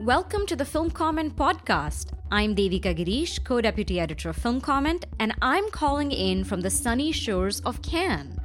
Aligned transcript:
Welcome 0.00 0.46
to 0.46 0.54
the 0.54 0.64
Film 0.64 0.90
Comment 0.90 1.34
podcast. 1.34 2.12
I'm 2.30 2.54
Devika 2.54 2.94
Girish, 2.94 3.42
co 3.42 3.60
deputy 3.60 3.98
editor 3.98 4.30
of 4.30 4.36
Film 4.36 4.60
Comment, 4.60 5.06
and 5.18 5.34
I'm 5.42 5.68
calling 5.70 6.12
in 6.12 6.44
from 6.44 6.60
the 6.60 6.70
sunny 6.70 7.10
shores 7.10 7.58
of 7.60 7.82
Cannes. 7.82 8.39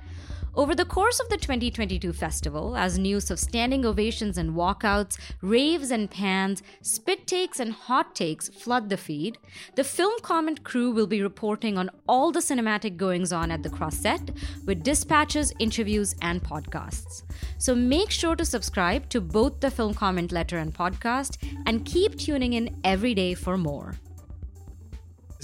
Over 0.55 0.73
the 0.73 0.85
course 0.85 1.19
of 1.19 1.27
the 1.27 1.35
2022 1.35 2.13
festival, 2.13 2.77
as 2.77 2.97
news 2.97 3.29
of 3.29 3.39
standing 3.39 3.85
ovations 3.85 4.37
and 4.37 4.51
walkouts, 4.55 5.17
raves 5.41 5.91
and 5.91 6.09
pans, 6.09 6.63
spit 6.81 7.27
takes 7.27 7.59
and 7.59 7.73
hot 7.73 8.15
takes 8.15 8.47
flood 8.47 8.87
the 8.87 8.95
feed, 8.95 9.37
the 9.75 9.83
film 9.83 10.13
comment 10.21 10.63
crew 10.63 10.91
will 10.91 11.07
be 11.07 11.21
reporting 11.21 11.77
on 11.77 11.89
all 12.07 12.31
the 12.31 12.39
cinematic 12.39 12.95
goings 12.95 13.33
on 13.33 13.51
at 13.51 13.63
the 13.63 13.69
Croisette 13.69 14.29
with 14.65 14.81
dispatches, 14.81 15.51
interviews, 15.59 16.15
and 16.21 16.41
podcasts. 16.41 17.23
So 17.57 17.75
make 17.75 18.09
sure 18.09 18.37
to 18.37 18.45
subscribe 18.45 19.09
to 19.09 19.19
both 19.19 19.59
the 19.59 19.69
film 19.69 19.93
comment 19.93 20.31
letter 20.31 20.57
and 20.57 20.73
podcast 20.73 21.35
and 21.65 21.83
keep 21.83 22.17
tuning 22.17 22.53
in 22.53 22.79
every 22.85 23.13
day 23.13 23.33
for 23.33 23.57
more. 23.57 23.95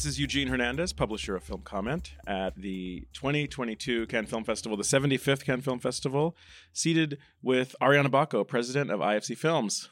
This 0.01 0.13
is 0.13 0.19
Eugene 0.19 0.47
Hernandez, 0.47 0.93
publisher 0.93 1.35
of 1.35 1.43
Film 1.43 1.61
Comment 1.61 2.13
at 2.25 2.59
the 2.59 3.07
2022 3.13 4.07
Cannes 4.07 4.25
Film 4.25 4.43
Festival, 4.43 4.75
the 4.75 4.81
75th 4.83 5.45
Cannes 5.45 5.61
Film 5.61 5.79
Festival, 5.79 6.35
seated 6.73 7.19
with 7.43 7.75
Arianna 7.79 8.07
Bocco, 8.07 8.43
president 8.43 8.89
of 8.89 8.99
IFC 8.99 9.37
Films. 9.37 9.89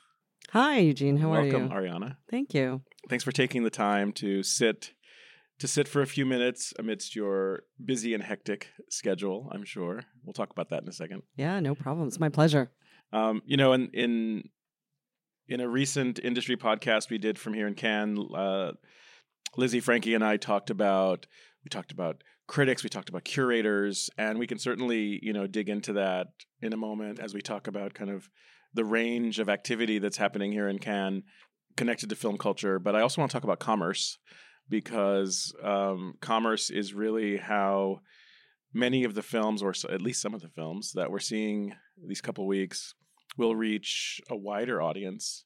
Hi, 0.49 0.79
Eugene. 0.79 1.17
How 1.17 1.29
Welcome, 1.29 1.45
are 1.45 1.45
you? 1.45 1.69
Welcome, 1.69 2.01
Ariana. 2.01 2.15
Thank 2.27 2.55
you. 2.55 2.81
Thanks 3.07 3.23
for 3.23 3.31
taking 3.31 3.61
the 3.61 3.69
time 3.69 4.11
to 4.13 4.41
sit 4.41 4.93
to 5.59 5.67
sit 5.67 5.87
for 5.87 6.01
a 6.01 6.07
few 6.07 6.25
minutes 6.25 6.73
amidst 6.79 7.15
your 7.15 7.65
busy 7.85 8.15
and 8.15 8.23
hectic 8.23 8.69
schedule. 8.89 9.47
I'm 9.53 9.63
sure 9.63 10.01
we'll 10.25 10.33
talk 10.33 10.49
about 10.49 10.69
that 10.69 10.81
in 10.81 10.89
a 10.89 10.91
second. 10.91 11.21
Yeah, 11.35 11.59
no 11.59 11.75
problem. 11.75 12.07
It's 12.07 12.19
my 12.19 12.29
pleasure. 12.29 12.71
Um, 13.13 13.43
you 13.45 13.57
know, 13.57 13.73
in 13.73 13.91
in 13.93 14.49
in 15.47 15.61
a 15.61 15.69
recent 15.69 16.17
industry 16.17 16.57
podcast 16.57 17.11
we 17.11 17.19
did 17.19 17.37
from 17.37 17.53
here 17.53 17.67
in 17.67 17.75
Cannes. 17.75 18.17
Uh, 18.33 18.71
Lizzie, 19.57 19.81
Francke, 19.81 20.15
and 20.15 20.23
I 20.23 20.37
talked 20.37 20.69
about 20.69 21.25
we 21.63 21.69
talked 21.69 21.91
about 21.91 22.23
critics, 22.47 22.83
we 22.83 22.89
talked 22.89 23.09
about 23.09 23.23
curators, 23.23 24.09
and 24.17 24.39
we 24.39 24.47
can 24.47 24.59
certainly 24.59 25.19
you 25.21 25.33
know 25.33 25.47
dig 25.47 25.69
into 25.69 25.93
that 25.93 26.27
in 26.61 26.73
a 26.73 26.77
moment 26.77 27.19
as 27.19 27.33
we 27.33 27.41
talk 27.41 27.67
about 27.67 27.93
kind 27.93 28.09
of 28.09 28.29
the 28.73 28.85
range 28.85 29.39
of 29.39 29.49
activity 29.49 29.99
that's 29.99 30.17
happening 30.17 30.51
here 30.51 30.67
in 30.67 30.79
Cannes 30.79 31.23
connected 31.75 32.09
to 32.09 32.15
film 32.15 32.37
culture. 32.37 32.79
But 32.79 32.95
I 32.95 33.01
also 33.01 33.21
want 33.21 33.31
to 33.31 33.35
talk 33.35 33.43
about 33.43 33.59
commerce 33.59 34.17
because 34.69 35.53
um, 35.63 36.15
commerce 36.21 36.69
is 36.69 36.93
really 36.93 37.37
how 37.37 38.01
many 38.73 39.03
of 39.03 39.15
the 39.15 39.23
films, 39.23 39.63
or 39.63 39.73
at 39.89 40.01
least 40.01 40.21
some 40.21 40.33
of 40.33 40.41
the 40.41 40.49
films 40.49 40.91
that 40.93 41.09
we're 41.09 41.19
seeing 41.19 41.73
these 42.05 42.21
couple 42.21 42.45
weeks, 42.45 42.93
will 43.37 43.55
reach 43.55 44.21
a 44.29 44.35
wider 44.35 44.81
audience. 44.81 45.45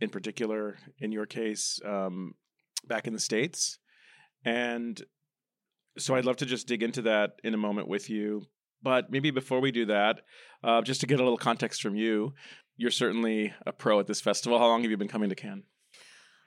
In 0.00 0.08
particular, 0.08 0.78
in 0.98 1.12
your 1.12 1.26
case, 1.26 1.78
um, 1.84 2.32
back 2.86 3.06
in 3.06 3.12
the 3.12 3.20
States. 3.20 3.78
And 4.44 5.00
so 5.98 6.14
I'd 6.14 6.24
love 6.24 6.36
to 6.36 6.46
just 6.46 6.66
dig 6.66 6.82
into 6.82 7.02
that 7.02 7.32
in 7.44 7.54
a 7.54 7.58
moment 7.58 7.88
with 7.88 8.08
you. 8.10 8.42
But 8.82 9.10
maybe 9.10 9.30
before 9.30 9.60
we 9.60 9.72
do 9.72 9.86
that, 9.86 10.22
uh, 10.64 10.80
just 10.82 11.00
to 11.02 11.06
get 11.06 11.20
a 11.20 11.22
little 11.22 11.38
context 11.38 11.82
from 11.82 11.96
you, 11.96 12.32
you're 12.76 12.90
certainly 12.90 13.52
a 13.66 13.72
pro 13.72 14.00
at 14.00 14.06
this 14.06 14.20
festival. 14.20 14.58
How 14.58 14.66
long 14.66 14.82
have 14.82 14.90
you 14.90 14.96
been 14.96 15.08
coming 15.08 15.28
to 15.28 15.34
Cannes? 15.34 15.64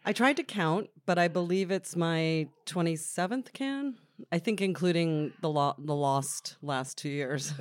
I 0.06 0.12
tried 0.12 0.38
to 0.38 0.44
count, 0.44 0.90
but 1.06 1.18
I 1.18 1.28
believe 1.28 1.72
it's 1.72 1.96
my 1.96 2.48
27th 2.66 3.54
Cannes. 3.54 3.96
I 4.32 4.40
think 4.40 4.62
including 4.62 5.32
the 5.42 5.50
lo- 5.50 5.76
the 5.78 5.96
lost 5.96 6.58
last 6.62 6.98
two 6.98 7.10
years. 7.10 7.54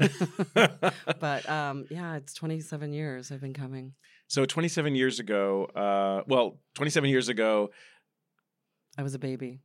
but 1.20 1.48
um, 1.48 1.86
yeah, 1.90 2.16
it's 2.16 2.34
27 2.34 2.92
years 2.92 3.30
I've 3.30 3.40
been 3.40 3.54
coming. 3.54 3.94
So 4.26 4.44
27 4.44 4.94
years 4.94 5.20
ago, 5.20 5.66
uh, 5.76 6.22
well, 6.26 6.58
27 6.74 7.10
years 7.10 7.28
ago, 7.28 7.70
I 8.98 9.02
was 9.02 9.14
a 9.14 9.18
baby. 9.18 9.60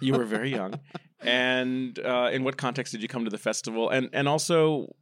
you 0.00 0.14
were 0.14 0.24
very 0.24 0.50
young. 0.50 0.74
And 1.20 1.98
uh, 1.98 2.30
in 2.32 2.44
what 2.44 2.56
context 2.56 2.92
did 2.92 3.02
you 3.02 3.08
come 3.08 3.24
to 3.24 3.30
the 3.30 3.38
festival? 3.38 3.90
And 3.90 4.08
and 4.12 4.28
also, 4.28 4.94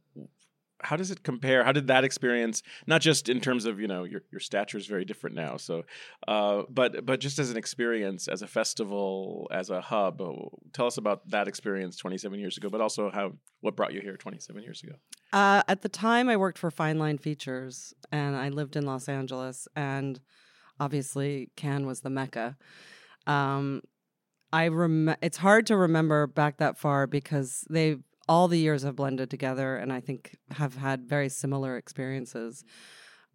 how 0.81 0.95
does 0.95 1.11
it 1.11 1.23
compare? 1.23 1.63
How 1.63 1.71
did 1.71 1.87
that 1.87 2.03
experience, 2.03 2.63
not 2.85 3.01
just 3.01 3.29
in 3.29 3.39
terms 3.39 3.65
of 3.65 3.79
you 3.79 3.87
know 3.87 4.03
your 4.03 4.21
your 4.31 4.39
stature 4.39 4.77
is 4.77 4.87
very 4.87 5.05
different 5.05 5.35
now, 5.35 5.57
so, 5.57 5.83
uh, 6.27 6.63
but 6.69 7.05
but 7.05 7.19
just 7.19 7.39
as 7.39 7.51
an 7.51 7.57
experience, 7.57 8.27
as 8.27 8.41
a 8.41 8.47
festival, 8.47 9.47
as 9.51 9.69
a 9.69 9.81
hub. 9.81 10.21
Uh, 10.21 10.33
tell 10.73 10.87
us 10.87 10.97
about 10.97 11.27
that 11.29 11.47
experience 11.47 11.97
27 11.97 12.39
years 12.39 12.57
ago, 12.57 12.69
but 12.69 12.81
also 12.81 13.11
how 13.11 13.33
what 13.61 13.75
brought 13.75 13.93
you 13.93 14.01
here 14.01 14.17
27 14.17 14.63
years 14.63 14.83
ago. 14.83 14.93
Uh, 15.33 15.61
at 15.67 15.81
the 15.81 15.89
time, 15.89 16.29
I 16.29 16.37
worked 16.37 16.57
for 16.57 16.71
Fine 16.71 16.99
Line 16.99 17.17
Features, 17.17 17.93
and 18.11 18.35
I 18.35 18.49
lived 18.49 18.75
in 18.75 18.85
Los 18.85 19.07
Angeles, 19.07 19.67
and 19.75 20.19
obviously 20.79 21.49
Cannes 21.55 21.85
was 21.85 22.01
the 22.01 22.09
mecca. 22.09 22.57
Um, 23.27 23.81
I 24.51 24.69
rem- 24.69 25.15
it's 25.21 25.37
hard 25.37 25.67
to 25.67 25.77
remember 25.77 26.25
back 26.25 26.57
that 26.57 26.77
far 26.77 27.05
because 27.05 27.65
they 27.69 27.97
all 28.29 28.47
the 28.47 28.59
years 28.59 28.83
have 28.83 28.95
blended 28.95 29.29
together, 29.29 29.77
and 29.77 29.91
I 29.91 29.99
think 29.99 30.37
have 30.51 30.75
had 30.75 31.07
very 31.07 31.29
similar 31.29 31.77
experiences. 31.77 32.63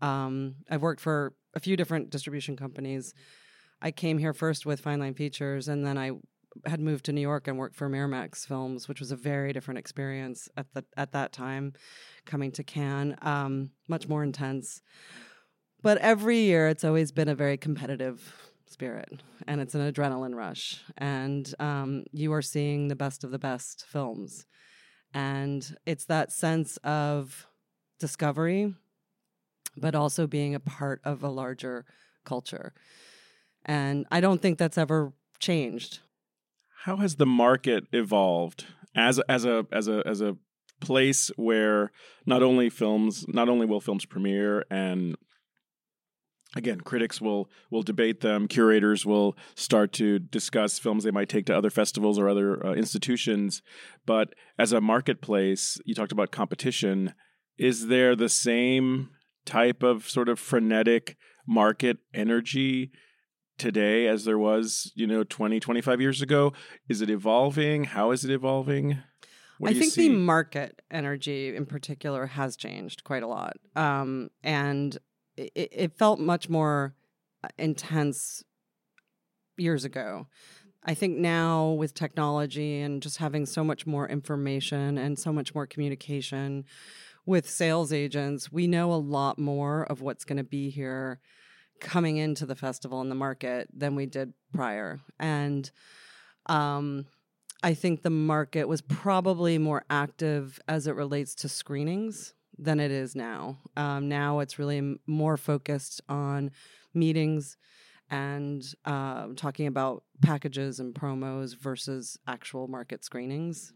Um, 0.00 0.56
I've 0.70 0.82
worked 0.82 1.00
for 1.00 1.34
a 1.54 1.60
few 1.60 1.76
different 1.76 2.10
distribution 2.10 2.56
companies. 2.56 3.14
I 3.80 3.90
came 3.90 4.18
here 4.18 4.32
first 4.32 4.66
with 4.66 4.80
Fine 4.80 5.00
Line 5.00 5.14
Features, 5.14 5.68
and 5.68 5.86
then 5.86 5.96
I 5.96 6.12
had 6.66 6.80
moved 6.80 7.06
to 7.06 7.12
New 7.12 7.20
York 7.20 7.48
and 7.48 7.56
worked 7.56 7.76
for 7.76 7.88
Miramax 7.88 8.46
Films, 8.46 8.88
which 8.88 9.00
was 9.00 9.10
a 9.10 9.16
very 9.16 9.52
different 9.52 9.78
experience 9.78 10.48
at 10.56 10.66
the 10.74 10.84
at 10.96 11.12
that 11.12 11.32
time. 11.32 11.72
Coming 12.26 12.52
to 12.52 12.64
Cannes, 12.64 13.16
um, 13.22 13.70
much 13.88 14.08
more 14.08 14.22
intense. 14.22 14.82
But 15.82 15.98
every 15.98 16.38
year, 16.38 16.68
it's 16.68 16.84
always 16.84 17.10
been 17.10 17.28
a 17.28 17.34
very 17.34 17.56
competitive 17.56 18.51
spirit 18.72 19.22
and 19.46 19.60
it's 19.60 19.74
an 19.74 19.92
adrenaline 19.92 20.34
rush. 20.34 20.82
And 20.98 21.52
um, 21.58 22.04
you 22.12 22.32
are 22.32 22.42
seeing 22.42 22.88
the 22.88 22.96
best 22.96 23.24
of 23.24 23.30
the 23.30 23.38
best 23.38 23.84
films. 23.86 24.46
And 25.14 25.76
it's 25.86 26.06
that 26.06 26.32
sense 26.32 26.78
of 26.78 27.46
discovery 28.00 28.74
but 29.76 29.94
also 29.94 30.26
being 30.26 30.54
a 30.54 30.60
part 30.60 31.00
of 31.04 31.22
a 31.22 31.28
larger 31.28 31.84
culture. 32.24 32.72
And 33.64 34.06
i 34.10 34.20
don't 34.20 34.42
think 34.42 34.58
that's 34.58 34.78
ever 34.78 35.12
changed. 35.38 36.00
How 36.84 36.96
has 36.96 37.16
the 37.16 37.26
market 37.26 37.84
evolved 37.92 38.66
as 38.94 39.18
as 39.28 39.44
a 39.44 39.66
as 39.72 39.88
a 39.88 40.02
as 40.06 40.20
a 40.20 40.36
place 40.80 41.30
where 41.36 41.92
not 42.26 42.42
only 42.42 42.68
films 42.68 43.24
not 43.28 43.48
only 43.48 43.66
will 43.66 43.80
films 43.80 44.04
premiere 44.04 44.64
and 44.68 45.16
again 46.56 46.80
critics 46.80 47.20
will 47.20 47.50
will 47.70 47.82
debate 47.82 48.20
them. 48.20 48.48
Curators 48.48 49.06
will 49.06 49.36
start 49.54 49.92
to 49.94 50.18
discuss 50.18 50.78
films 50.78 51.04
they 51.04 51.10
might 51.10 51.28
take 51.28 51.46
to 51.46 51.56
other 51.56 51.70
festivals 51.70 52.18
or 52.18 52.28
other 52.28 52.64
uh, 52.64 52.72
institutions. 52.72 53.62
But 54.06 54.34
as 54.58 54.72
a 54.72 54.80
marketplace 54.80 55.78
you 55.84 55.94
talked 55.94 56.12
about 56.12 56.30
competition. 56.30 57.14
Is 57.58 57.88
there 57.88 58.16
the 58.16 58.30
same 58.30 59.10
type 59.44 59.82
of 59.82 60.08
sort 60.08 60.28
of 60.28 60.38
frenetic 60.38 61.16
market 61.46 61.98
energy 62.14 62.90
today 63.58 64.06
as 64.06 64.24
there 64.24 64.38
was 64.38 64.90
you 64.94 65.06
know 65.06 65.24
20 65.24 65.60
25 65.60 66.00
years 66.00 66.22
ago? 66.22 66.52
Is 66.88 67.00
it 67.00 67.10
evolving? 67.10 67.84
How 67.84 68.10
is 68.10 68.24
it 68.24 68.30
evolving? 68.30 68.98
What 69.58 69.70
I 69.70 69.74
think 69.74 69.92
see? 69.92 70.08
the 70.08 70.16
market 70.16 70.82
energy 70.90 71.54
in 71.54 71.66
particular 71.66 72.26
has 72.26 72.56
changed 72.56 73.04
quite 73.04 73.22
a 73.22 73.28
lot. 73.28 73.56
Um, 73.76 74.30
and 74.42 74.98
it, 75.54 75.68
it 75.72 75.98
felt 75.98 76.20
much 76.20 76.48
more 76.48 76.94
uh, 77.44 77.48
intense 77.58 78.42
years 79.56 79.84
ago. 79.84 80.26
I 80.84 80.94
think 80.94 81.16
now 81.16 81.70
with 81.70 81.94
technology 81.94 82.80
and 82.80 83.02
just 83.02 83.18
having 83.18 83.46
so 83.46 83.62
much 83.62 83.86
more 83.86 84.08
information 84.08 84.98
and 84.98 85.18
so 85.18 85.32
much 85.32 85.54
more 85.54 85.66
communication 85.66 86.64
with 87.24 87.48
sales 87.48 87.92
agents, 87.92 88.50
we 88.50 88.66
know 88.66 88.92
a 88.92 88.96
lot 88.96 89.38
more 89.38 89.84
of 89.84 90.00
what's 90.00 90.24
going 90.24 90.38
to 90.38 90.44
be 90.44 90.70
here 90.70 91.20
coming 91.78 92.16
into 92.16 92.46
the 92.46 92.56
festival 92.56 93.00
and 93.00 93.10
the 93.10 93.16
market 93.16 93.68
than 93.72 93.94
we 93.94 94.06
did 94.06 94.32
prior. 94.52 95.00
And 95.20 95.70
um, 96.46 97.06
I 97.62 97.74
think 97.74 98.02
the 98.02 98.10
market 98.10 98.66
was 98.66 98.80
probably 98.80 99.58
more 99.58 99.84
active 99.88 100.58
as 100.66 100.88
it 100.88 100.96
relates 100.96 101.34
to 101.36 101.48
screenings 101.48 102.34
than 102.58 102.80
it 102.80 102.90
is 102.90 103.14
now. 103.14 103.58
Um, 103.76 104.08
now 104.08 104.40
it's 104.40 104.58
really 104.58 104.96
more 105.06 105.36
focused 105.36 106.00
on 106.08 106.50
meetings 106.94 107.56
and 108.10 108.62
uh, 108.84 109.28
talking 109.36 109.66
about 109.66 110.04
packages 110.20 110.78
and 110.78 110.94
promos 110.94 111.56
versus 111.56 112.18
actual 112.26 112.68
market 112.68 113.04
screenings. 113.04 113.72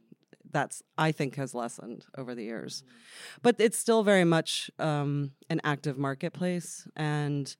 That's 0.53 0.83
I 0.97 1.11
think 1.13 1.37
has 1.37 1.55
lessened 1.55 2.05
over 2.17 2.35
the 2.35 2.45
years, 2.45 2.85
but 3.43 3.57
it's 3.59 3.79
still 3.79 4.03
very 4.03 4.25
much 4.25 4.71
um, 4.79 5.33
an 5.51 5.61
active 5.65 5.99
marketplace, 5.99 6.87
and 6.95 7.55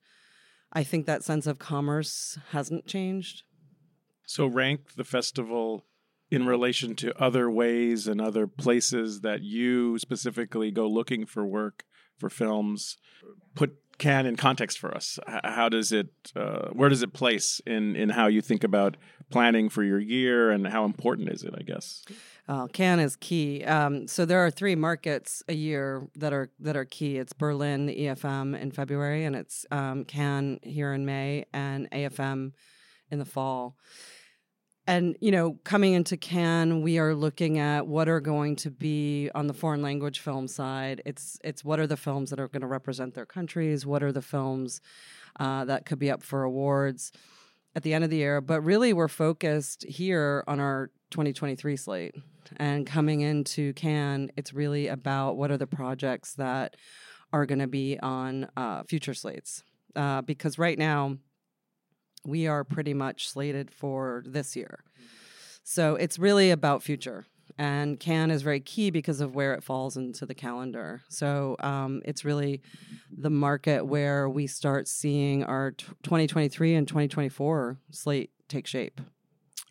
I 0.71 0.83
think 0.83 1.05
that 1.05 1.23
sense 1.23 1.47
of 1.47 1.59
commerce 1.59 2.39
hasn't 2.51 2.87
changed. 2.87 3.43
So 4.25 4.45
rank 4.45 4.95
the 4.95 5.03
festival 5.03 5.85
in 6.29 6.45
relation 6.45 6.95
to 6.95 7.21
other 7.21 7.49
ways 7.49 8.07
and 8.07 8.19
other 8.19 8.47
places 8.47 9.21
that 9.21 9.43
you 9.43 9.97
specifically 9.97 10.71
go 10.71 10.87
looking 10.87 11.25
for 11.25 11.45
work 11.45 11.83
for 12.17 12.29
films. 12.29 12.97
Put 13.55 13.77
Cannes 13.97 14.27
in 14.27 14.35
context 14.35 14.77
for 14.77 14.93
us. 14.93 15.17
How 15.43 15.69
does 15.69 15.91
it? 15.91 16.09
Uh, 16.35 16.69
where 16.69 16.89
does 16.89 17.01
it 17.01 17.13
place 17.13 17.59
in 17.65 17.95
in 17.95 18.09
how 18.09 18.27
you 18.27 18.41
think 18.41 18.63
about 18.63 18.95
planning 19.31 19.69
for 19.69 19.83
your 19.83 19.99
year, 19.99 20.51
and 20.51 20.67
how 20.67 20.85
important 20.85 21.29
is 21.29 21.43
it? 21.43 21.55
I 21.57 21.63
guess. 21.63 22.03
Uh, 22.47 22.67
Cannes 22.67 22.99
is 22.99 23.15
key. 23.15 23.63
Um, 23.63 24.07
so 24.07 24.25
there 24.25 24.45
are 24.45 24.51
three 24.51 24.75
markets 24.75 25.41
a 25.47 25.53
year 25.53 26.07
that 26.15 26.31
are 26.31 26.51
that 26.59 26.77
are 26.77 26.85
key. 26.85 27.17
It's 27.17 27.33
Berlin, 27.33 27.87
the 27.87 27.95
EFM 27.95 28.59
in 28.59 28.71
February, 28.71 29.25
and 29.25 29.35
it's 29.35 29.65
um, 29.71 30.05
Cannes 30.05 30.59
here 30.61 30.93
in 30.93 31.05
May, 31.05 31.45
and 31.51 31.89
AFM 31.89 32.51
in 33.09 33.19
the 33.19 33.25
fall. 33.25 33.77
And 34.87 35.17
you 35.19 35.31
know, 35.31 35.59
coming 35.65 35.93
into 35.93 36.15
Cannes, 36.15 36.81
we 36.81 36.97
are 36.97 37.13
looking 37.13 37.59
at 37.59 37.87
what 37.87 38.07
are 38.07 38.21
going 38.21 38.55
to 38.57 38.71
be 38.71 39.29
on 39.35 39.47
the 39.47 39.53
foreign 39.53 39.81
language 39.81 40.21
film 40.21 40.47
side. 40.47 41.01
It's 41.05 41.37
it's 41.43 41.63
what 41.63 41.81
are 41.81 41.87
the 41.87 41.97
films 41.97 42.29
that 42.29 42.39
are 42.39 42.47
going 42.47 42.61
to 42.61 42.67
represent 42.67 43.13
their 43.13 43.25
countries. 43.25 43.85
What 43.85 44.01
are 44.01 44.13
the 44.13 44.21
films 44.21 44.79
uh, 45.41 45.65
that 45.65 45.85
could 45.85 45.99
be 45.99 46.09
up 46.09 46.23
for 46.23 46.43
awards 46.43 47.11
at 47.75 47.83
the 47.83 47.93
end 47.93 48.05
of 48.05 48.09
the 48.09 48.15
year? 48.15 48.39
But 48.39 48.61
really, 48.61 48.93
we're 48.93 49.09
focused 49.09 49.83
here 49.83 50.45
on 50.47 50.61
our 50.61 50.89
2023 51.11 51.75
slate. 51.75 52.15
And 52.55 52.87
coming 52.87 53.19
into 53.19 53.73
Cannes, 53.73 54.31
it's 54.37 54.53
really 54.53 54.87
about 54.87 55.35
what 55.35 55.51
are 55.51 55.57
the 55.57 55.67
projects 55.67 56.35
that 56.35 56.77
are 57.33 57.45
going 57.45 57.59
to 57.59 57.67
be 57.67 57.99
on 57.99 58.47
uh, 58.55 58.83
future 58.83 59.13
slates. 59.13 59.63
Uh, 59.97 60.21
because 60.21 60.57
right 60.57 60.79
now, 60.79 61.17
we 62.27 62.45
are 62.45 62.63
pretty 62.63 62.93
much 62.93 63.29
slated 63.29 63.71
for 63.71 64.23
this 64.25 64.55
year. 64.55 64.83
So 65.63 65.95
it's 65.95 66.19
really 66.19 66.51
about 66.51 66.83
future. 66.83 67.25
And 67.57 67.99
Cannes 67.99 68.31
is 68.31 68.41
very 68.41 68.59
key 68.59 68.91
because 68.91 69.19
of 69.21 69.33
where 69.33 69.53
it 69.53 69.63
falls 69.63 69.97
into 69.97 70.25
the 70.25 70.35
calendar. 70.35 71.01
So 71.09 71.55
um, 71.59 72.01
it's 72.05 72.23
really 72.23 72.61
the 73.11 73.29
market 73.29 73.85
where 73.87 74.29
we 74.29 74.45
start 74.45 74.87
seeing 74.87 75.43
our 75.43 75.71
t- 75.71 75.85
2023 76.03 76.75
and 76.75 76.87
2024 76.87 77.79
slate 77.91 78.31
take 78.47 78.67
shape. 78.67 79.01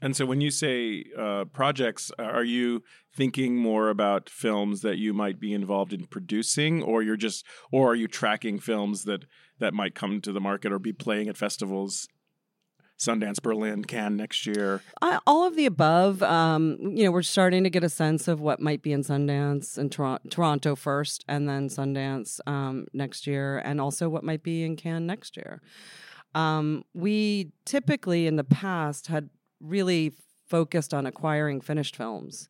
And 0.03 0.15
so, 0.15 0.27
when 0.27 0.43
you 0.43 0.51
say 0.51 1.07
uh, 1.19 1.47
projects, 1.47 2.13
are 2.19 2.45
you 2.45 2.83
thinking 3.15 3.57
more 3.57 3.89
about 3.89 4.29
films 4.29 4.83
that 4.83 4.99
you 4.99 5.15
might 5.15 5.41
be 5.41 5.55
involved 5.55 5.95
in 5.95 6.05
producing, 6.05 6.83
or 6.83 7.03
you're 7.03 7.17
just, 7.17 7.47
or 7.73 7.93
are 7.93 7.95
you 7.95 8.07
tracking 8.07 8.59
films 8.59 9.05
that 9.05 9.25
that 9.59 9.73
might 9.73 9.95
come 9.95 10.21
to 10.21 10.33
the 10.33 10.41
market 10.41 10.71
or 10.71 10.79
be 10.79 10.93
playing 10.93 11.29
at 11.29 11.39
festivals 11.39 12.09
Sundance, 12.99 13.43
Berlin, 13.43 13.85
Cannes 13.85 14.17
next 14.17 14.47
year? 14.47 14.83
Uh, 15.03 15.21
all 15.27 15.47
of 15.47 15.55
the 15.55 15.67
above. 15.67 16.23
Um, 16.23 16.79
you 16.81 17.05
know, 17.05 17.11
we're 17.11 17.23
starting 17.23 17.65
to 17.65 17.71
get 17.71 17.85
a 17.85 17.89
sense 17.89 18.27
of 18.27 18.41
what 18.41 18.61
might 18.61 18.83
be 18.83 18.93
in 18.93 19.03
Sundance 19.03 19.77
and 19.77 19.93
Tor- 19.93 20.21
Toronto 20.31 20.75
first, 20.75 21.25
and 21.29 21.49
then 21.49 21.69
Sundance 21.69 22.41
um, 22.47 22.87
next 22.93 23.27
year, 23.27 23.59
and 23.59 23.81
also 23.81 24.09
what 24.09 24.25
might 24.25 24.43
be 24.43 24.65
in 24.65 24.77
Cannes 24.77 25.07
next 25.07 25.37
year. 25.37 25.61
Um, 26.35 26.85
we 26.95 27.53
typically 27.65 28.27
in 28.27 28.37
the 28.37 28.45
past 28.45 29.09
had 29.09 29.31
really 29.61 30.13
focused 30.47 30.95
on 30.95 31.07
acquiring 31.07 31.61
finished 31.61 31.97
films 31.97 32.49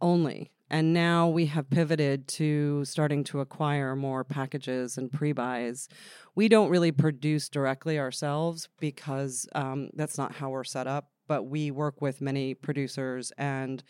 only. 0.00 0.50
And 0.72 0.94
now 0.94 1.28
we 1.28 1.46
have 1.46 1.68
pivoted 1.68 2.26
to 2.28 2.82
starting 2.86 3.24
to 3.24 3.40
acquire 3.40 3.94
more 3.94 4.24
packages 4.24 4.96
and 4.96 5.12
pre 5.12 5.32
buys. 5.32 5.86
We 6.34 6.48
don't 6.48 6.70
really 6.70 6.90
produce 6.90 7.50
directly 7.50 7.98
ourselves 7.98 8.70
because 8.80 9.46
um, 9.54 9.90
that's 9.92 10.16
not 10.16 10.32
how 10.32 10.48
we're 10.48 10.64
set 10.64 10.86
up, 10.86 11.10
but 11.28 11.42
we 11.42 11.70
work 11.70 12.00
with 12.00 12.22
many 12.22 12.54
producers 12.54 13.32
and 13.36 13.82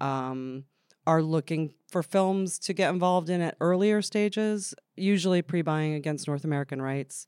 um, 0.00 0.62
are 1.08 1.22
looking 1.22 1.74
for 1.88 2.04
films 2.04 2.60
to 2.60 2.72
get 2.72 2.90
involved 2.90 3.28
in 3.28 3.40
at 3.40 3.56
earlier 3.60 4.00
stages, 4.00 4.76
usually 4.94 5.42
pre 5.42 5.60
buying 5.60 5.94
against 5.94 6.28
North 6.28 6.44
American 6.44 6.80
rights. 6.80 7.26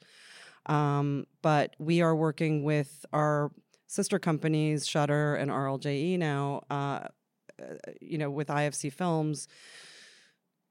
Um, 0.67 1.26
but 1.43 1.75
we 1.81 2.00
are 2.00 2.14
working 2.14 2.62
with 2.62 3.05
our 3.12 3.50
sister 3.88 4.20
companies, 4.20 4.87
Shudder 4.87 5.35
and 5.35 5.50
RLJE 5.50 6.17
now. 6.17 6.62
Uh, 6.70 7.08
you 8.00 8.18
know, 8.18 8.30
with 8.30 8.48
IFC 8.48 8.92
Films 8.92 9.48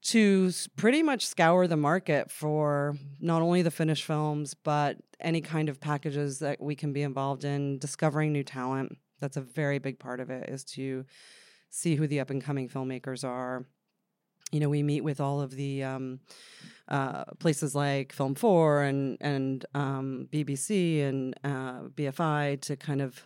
to 0.04 0.52
pretty 0.76 1.02
much 1.02 1.26
scour 1.26 1.66
the 1.66 1.78
market 1.78 2.30
for 2.30 2.96
not 3.22 3.42
only 3.42 3.62
the 3.62 3.72
finished 3.72 4.04
films, 4.04 4.54
but 4.54 4.98
any 5.22 5.40
kind 5.40 5.70
of 5.70 5.80
packages 5.80 6.40
that 6.40 6.62
we 6.62 6.76
can 6.76 6.92
be 6.92 7.02
involved 7.02 7.46
in, 7.46 7.80
discovering 7.80 8.34
new 8.34 8.44
talent. 8.44 8.98
That's 9.20 9.38
a 9.38 9.42
very 9.42 9.80
big 9.80 10.00
part 10.00 10.20
of 10.20 10.30
it, 10.30 10.50
is 10.50 10.66
to 10.66 11.06
see 11.70 11.96
who 11.96 12.06
the 12.06 12.20
up 12.20 12.30
and 12.30 12.44
coming 12.44 12.68
filmmakers 12.68 13.24
are. 13.24 13.66
You 14.52 14.60
know, 14.60 14.70
we 14.70 14.84
meet 14.84 15.02
with 15.02 15.22
all 15.22 15.42
of 15.42 15.52
the 15.52 15.84
um, 15.84 16.20
uh, 16.90 17.24
places 17.40 17.74
like 17.74 18.12
Film 18.12 18.36
Four 18.36 18.84
and 18.84 19.18
and 19.22 19.66
um, 19.74 20.28
BBC 20.32 21.02
and 21.02 21.34
uh, 21.46 21.84
BFI 21.96 22.60
to 22.62 22.76
kind 22.76 23.02
of 23.02 23.26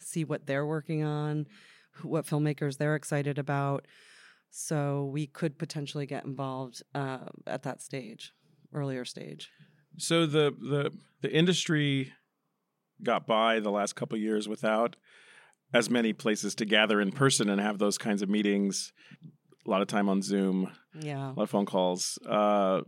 see 0.00 0.24
what 0.24 0.46
they're 0.46 0.66
working 0.66 1.04
on 1.04 1.46
what 2.02 2.26
filmmakers 2.26 2.78
they're 2.78 2.96
excited 2.96 3.38
about. 3.38 3.86
So 4.50 5.10
we 5.12 5.26
could 5.26 5.58
potentially 5.58 6.06
get 6.06 6.24
involved 6.24 6.82
uh, 6.94 7.18
at 7.46 7.64
that 7.64 7.82
stage, 7.82 8.32
earlier 8.72 9.04
stage. 9.04 9.50
So 9.98 10.26
the 10.26 10.54
the 10.58 10.92
the 11.22 11.32
industry 11.32 12.12
got 13.02 13.26
by 13.26 13.60
the 13.60 13.70
last 13.70 13.96
couple 13.96 14.16
years 14.18 14.48
without 14.48 14.96
as 15.72 15.90
many 15.90 16.12
places 16.12 16.54
to 16.54 16.64
gather 16.64 17.00
in 17.00 17.10
person 17.10 17.48
and 17.50 17.60
have 17.60 17.78
those 17.78 17.98
kinds 17.98 18.22
of 18.22 18.28
meetings. 18.28 18.92
A 19.66 19.70
lot 19.70 19.82
of 19.82 19.88
time 19.88 20.08
on 20.08 20.22
Zoom. 20.22 20.70
Yeah. 21.00 21.30
A 21.30 21.34
lot 21.34 21.42
of 21.42 21.50
phone 21.50 21.66
calls. 21.66 22.18
Uh, 22.28 22.82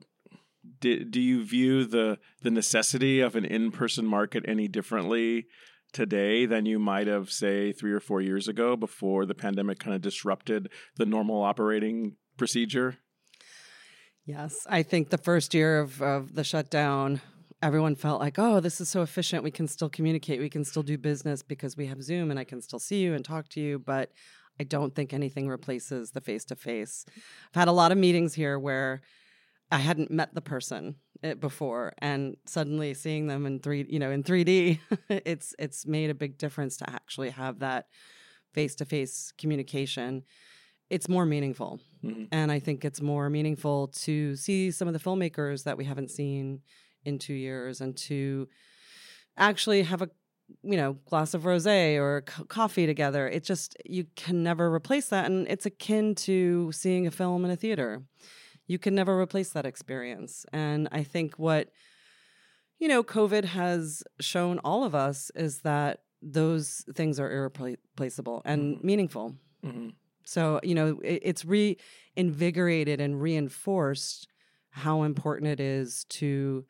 do, 0.81 1.05
do 1.05 1.21
you 1.21 1.45
view 1.45 1.85
the 1.85 2.19
the 2.43 2.51
necessity 2.51 3.21
of 3.21 3.35
an 3.37 3.45
in 3.45 3.71
person 3.71 4.07
market 4.07 4.45
any 4.47 4.69
differently 4.69 5.47
today 5.97 6.45
than 6.45 6.67
you 6.67 6.79
might 6.79 7.07
have, 7.07 7.33
say, 7.33 7.73
three 7.73 7.91
or 7.91 8.01
four 8.01 8.21
years 8.21 8.49
ago 8.49 8.77
before 8.77 9.25
the 9.25 9.35
pandemic 9.35 9.79
kind 9.79 9.97
of 9.97 10.03
disrupted 10.03 10.69
the 10.97 11.07
normal 11.07 11.43
operating 11.43 12.17
procedure? 12.37 12.99
Yes, 14.27 14.67
I 14.69 14.83
think 14.83 15.09
the 15.09 15.19
first 15.19 15.55
year 15.55 15.81
of, 15.81 16.03
of 16.03 16.35
the 16.35 16.45
shutdown, 16.45 17.23
everyone 17.63 17.95
felt 17.95 18.21
like, 18.21 18.39
oh, 18.39 18.61
this 18.61 18.79
is 18.79 18.91
so 18.91 19.01
efficient. 19.01 19.43
We 19.43 19.51
can 19.51 19.67
still 19.67 19.89
communicate, 19.89 20.39
we 20.39 20.51
can 20.51 20.65
still 20.65 20.83
do 20.83 20.99
business 20.99 21.43
because 21.43 21.79
we 21.79 21.87
have 21.87 22.03
Zoom 22.03 22.31
and 22.31 22.39
I 22.39 22.45
can 22.45 22.61
still 22.61 22.79
see 22.79 23.01
you 23.01 23.15
and 23.15 23.25
talk 23.25 23.49
to 23.51 23.61
you. 23.61 23.79
But 23.79 24.13
I 24.61 24.65
don't 24.65 24.95
think 24.95 25.15
anything 25.15 25.49
replaces 25.49 26.11
the 26.11 26.21
face 26.21 26.45
to 26.47 26.57
face. 26.57 27.07
I've 27.09 27.61
had 27.61 27.69
a 27.69 27.73
lot 27.73 27.91
of 27.91 27.99
meetings 27.99 28.35
here 28.35 28.59
where 28.59 29.01
I 29.71 29.79
hadn't 29.79 30.11
met 30.11 30.35
the 30.35 30.43
person 30.43 30.97
eh, 31.23 31.35
before, 31.35 31.93
and 31.99 32.37
suddenly 32.47 32.95
seeing 32.95 33.27
them 33.27 33.47
in 33.47 33.61
three, 33.61 33.87
you 33.89 33.99
know, 33.99 34.11
in 34.11 34.23
three 34.23 34.45
D, 34.45 34.81
it's 35.09 35.55
it's 35.59 35.87
made 35.87 36.11
a 36.11 36.15
big 36.15 36.39
difference 36.39 36.77
to 36.79 36.91
actually 36.91 37.31
have 37.31 37.61
that 37.61 37.87
face 38.53 38.75
to 38.77 38.85
face 38.85 39.33
communication. 39.39 40.23
It's 40.89 41.09
more 41.09 41.27
meaningful, 41.27 41.81
mm-hmm. 42.05 42.25
and 42.33 42.53
I 42.53 42.59
think 42.59 42.85
it's 42.85 43.01
more 43.01 43.29
meaningful 43.29 43.89
to 43.89 44.37
see 44.37 44.71
some 44.71 44.89
of 44.89 44.95
the 44.95 45.01
filmmakers 45.01 45.65
that 45.65 45.77
we 45.77 45.85
haven't 45.85 46.11
seen 46.11 46.61
in 47.05 47.19
two 47.19 47.35
years, 47.35 47.81
and 47.81 47.97
to 47.97 48.49
actually 49.37 49.83
have 49.83 50.03
a 50.03 50.11
you 50.63 50.77
know 50.77 50.95
glass 51.07 51.35
of 51.35 51.43
rosé 51.43 51.97
or 51.97 52.23
coffee 52.23 52.87
together. 52.87 53.29
It 53.29 53.45
just 53.45 53.77
you 53.85 54.07
can 54.17 54.43
never 54.43 54.73
replace 54.73 55.09
that, 55.09 55.27
and 55.27 55.47
it's 55.49 55.67
akin 55.67 56.15
to 56.17 56.71
seeing 56.73 57.07
a 57.07 57.11
film 57.11 57.45
in 57.45 57.51
a 57.51 57.57
theater 57.57 58.03
you 58.67 58.79
can 58.79 58.95
never 58.95 59.19
replace 59.19 59.51
that 59.51 59.67
experience. 59.67 60.45
And 60.53 60.89
I 60.93 61.03
think 61.03 61.39
what, 61.39 61.71
you 62.79 62.89
know, 62.89 63.03
COVID 63.03 63.45
has 63.45 64.03
shown 64.21 64.59
all 64.61 64.85
of 64.85 64.95
us 64.95 65.31
is 65.35 65.61
that 65.61 66.01
those 66.21 66.85
things 66.95 67.21
are 67.21 67.31
irreplaceable 67.31 68.43
and 68.45 68.77
mm-hmm. 68.77 68.87
meaningful. 68.87 69.35
Mm-hmm. 69.65 69.91
So, 70.25 70.61
you 70.63 70.75
know, 70.75 70.99
it, 71.03 71.23
it's 71.23 71.45
reinvigorated 71.45 73.01
and 73.01 73.21
reinforced 73.21 74.29
how 74.71 75.05
important 75.05 75.51
it 75.51 75.61
is 75.61 76.05
to 76.05 76.65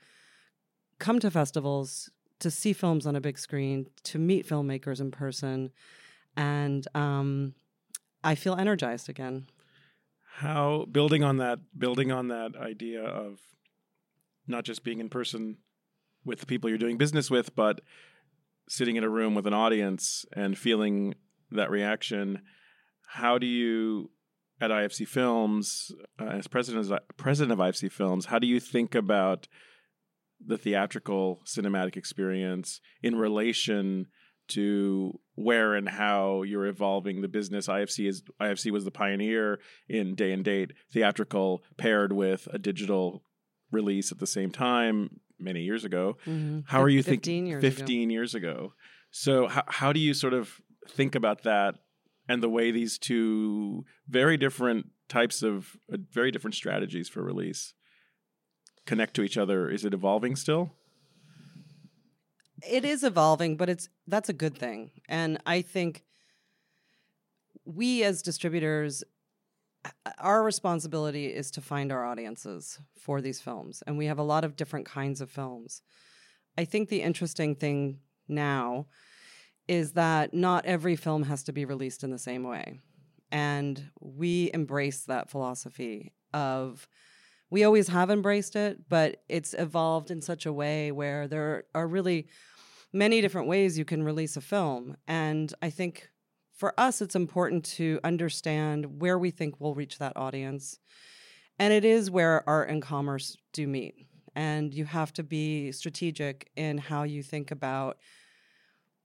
come 0.99 1.19
to 1.21 1.31
festivals, 1.31 2.11
to 2.41 2.51
see 2.51 2.73
films 2.73 3.07
on 3.07 3.17
a 3.17 3.21
big 3.21 3.39
screen, 3.39 3.87
to 4.05 4.19
meet 4.19 4.47
filmmakers 4.47 5.01
in 5.01 5.11
person. 5.11 5.73
And 6.37 6.87
um, 6.95 7.55
I 8.23 8.35
feel 8.35 8.55
energized 8.55 9.09
again 9.09 9.47
how 10.37 10.85
building 10.93 11.25
on 11.25 11.39
that 11.39 11.59
building 11.79 12.13
on 12.13 12.29
that 12.29 12.55
idea 12.57 13.03
of 13.03 13.41
not 14.47 14.65
just 14.65 14.85
being 14.85 15.01
in 15.01 15.09
person 15.09 15.57
with 16.27 16.41
the 16.41 16.47
people 16.47 16.69
you're 16.69 16.79
doing 16.79 16.99
business 16.99 17.31
with 17.31 17.57
but 17.57 17.81
sitting 18.69 18.97
in 18.97 19.05
a 19.05 19.09
room 19.09 19.35
with 19.35 19.47
an 19.47 19.55
audience 19.55 20.27
and 20.35 20.59
feeling 20.59 21.15
that 21.51 21.71
reaction 21.71 22.43
how 23.09 23.39
do 23.39 23.47
you 23.47 24.11
at 24.61 24.71
IFC 24.71 25.09
Films 25.09 25.93
uh, 26.21 26.25
as 26.25 26.47
president 26.47 26.91
of, 26.91 26.99
president 27.17 27.53
of 27.53 27.59
IFC 27.59 27.91
Films 27.91 28.27
how 28.27 28.39
do 28.39 28.47
you 28.47 28.61
think 28.61 28.95
about 28.95 29.49
the 30.45 30.59
theatrical 30.59 31.41
cinematic 31.47 31.97
experience 31.97 32.83
in 33.03 33.17
relation 33.17 34.07
to 34.49 35.19
where 35.37 35.75
and 35.75 35.89
how 35.89 36.43
you're 36.43 36.67
evolving 36.67 37.21
the 37.21 37.29
business. 37.29 37.69
IFC 37.69 38.09
is 38.09 38.23
IFC 38.41 38.71
was 38.73 38.85
the 38.85 38.91
pioneer 38.91 39.61
in 39.89 40.15
day 40.15 40.33
and 40.33 40.45
date 40.45 40.73
theatrical 40.93 41.63
paired 41.77 42.13
with 42.13 42.49
a 42.53 42.59
digital 42.59 43.23
release 43.71 44.11
at 44.11 44.19
the 44.19 44.27
same 44.27 44.51
time 44.51 45.21
many 45.39 45.63
years 45.63 45.85
ago. 45.85 46.17
Mhm. 46.27 46.65
How 46.67 46.83
are 46.83 46.89
you 46.89 47.03
thinking? 47.03 47.47
15 47.47 47.47
years 47.47 47.63
ago. 47.65 48.11
years 48.11 48.35
ago. 48.35 48.75
So 49.11 49.47
how 49.47 49.65
how 49.69 49.93
do 49.93 50.01
you 50.01 50.15
sort 50.15 50.35
of 50.35 50.61
think 50.89 51.15
about 51.15 51.43
that 51.43 51.77
and 52.29 52.43
the 52.43 52.49
way 52.49 52.71
these 52.71 52.99
two 52.99 53.85
very 54.09 54.37
different 54.37 54.87
types 55.09 55.43
of 55.43 55.77
uh, 55.93 55.99
very 56.11 56.31
different 56.31 56.55
strategies 56.55 57.09
for 57.09 57.23
release 57.23 57.75
connect 58.87 59.15
to 59.15 59.23
each 59.23 59.37
other? 59.37 59.69
Is 59.71 59.85
it 59.85 59.93
evolving 59.95 60.35
still? 60.37 60.73
It 62.63 62.85
is 62.85 63.05
evolving, 63.05 63.57
but 63.57 63.69
it's 63.69 63.89
that's 64.07 64.29
a 64.29 64.35
good 64.35 64.57
thing. 64.57 64.91
And 65.09 65.39
I 65.47 65.63
think 65.63 66.05
we 67.65 68.05
as 68.05 68.23
distributors 68.23 69.03
uh, 69.85 70.11
our 70.19 70.43
responsibility 70.43 71.27
is 71.27 71.51
to 71.53 71.61
find 71.61 71.93
our 71.93 72.05
audiences 72.05 72.79
for 72.97 73.21
these 73.21 73.41
films 73.41 73.83
and 73.87 73.99
we 73.99 74.07
have 74.07 74.19
a 74.19 74.23
lot 74.23 74.45
of 74.45 74.57
different 74.57 74.87
kinds 74.87 75.21
of 75.21 75.31
films. 75.31 75.83
I 76.57 76.65
think 76.65 76.89
the 76.89 77.03
interesting 77.03 77.55
thing 77.55 77.99
now 78.29 78.87
is 79.69 79.93
that 79.93 80.33
not 80.33 80.65
every 80.65 80.97
film 80.97 81.25
has 81.25 81.43
to 81.45 81.53
be 81.53 81.65
released 81.65 82.05
in 82.05 82.11
the 82.11 82.19
same 82.19 82.45
way. 82.45 82.81
And 83.33 83.91
we 84.01 84.51
embrace 84.55 85.01
that 85.05 85.29
philosophy 85.29 86.13
of 86.33 86.89
we 87.51 87.65
always 87.65 87.89
have 87.89 88.11
embraced 88.11 88.57
it, 88.57 88.89
but 88.89 89.23
it's 89.29 89.55
evolved 89.55 90.11
in 90.11 90.21
such 90.21 90.47
a 90.47 90.53
way 90.53 90.91
where 90.91 91.29
there 91.29 91.65
are 91.75 91.87
really 91.87 92.29
many 92.93 93.21
different 93.21 93.49
ways 93.49 93.79
you 93.79 93.85
can 93.85 94.03
release 94.03 94.37
a 94.37 94.41
film. 94.41 94.97
And 95.07 95.53
I 95.63 95.71
think 95.71 96.09
for 96.55 96.79
us, 96.79 97.03
it's 97.03 97.15
important 97.15 97.65
to 97.65 98.01
understand 98.03 99.01
where 99.01 99.19
we 99.19 99.31
think 99.31 99.61
we'll 99.61 99.75
reach 99.75 99.99
that 99.99 100.17
audience. 100.17 100.79
And 101.59 101.73
it 101.73 101.85
is 101.85 102.11
where 102.11 102.49
art 102.49 102.69
and 102.69 102.83
commerce 102.83 103.37
do 103.53 103.67
meet. 103.67 103.95
And 104.35 104.75
you 104.75 104.85
have 104.85 105.13
to 105.15 105.23
be 105.23 105.73
strategic 105.73 106.51
in 106.57 106.79
how 106.79 107.05
you 107.05 107.23
think 107.23 107.51
about 107.51 107.99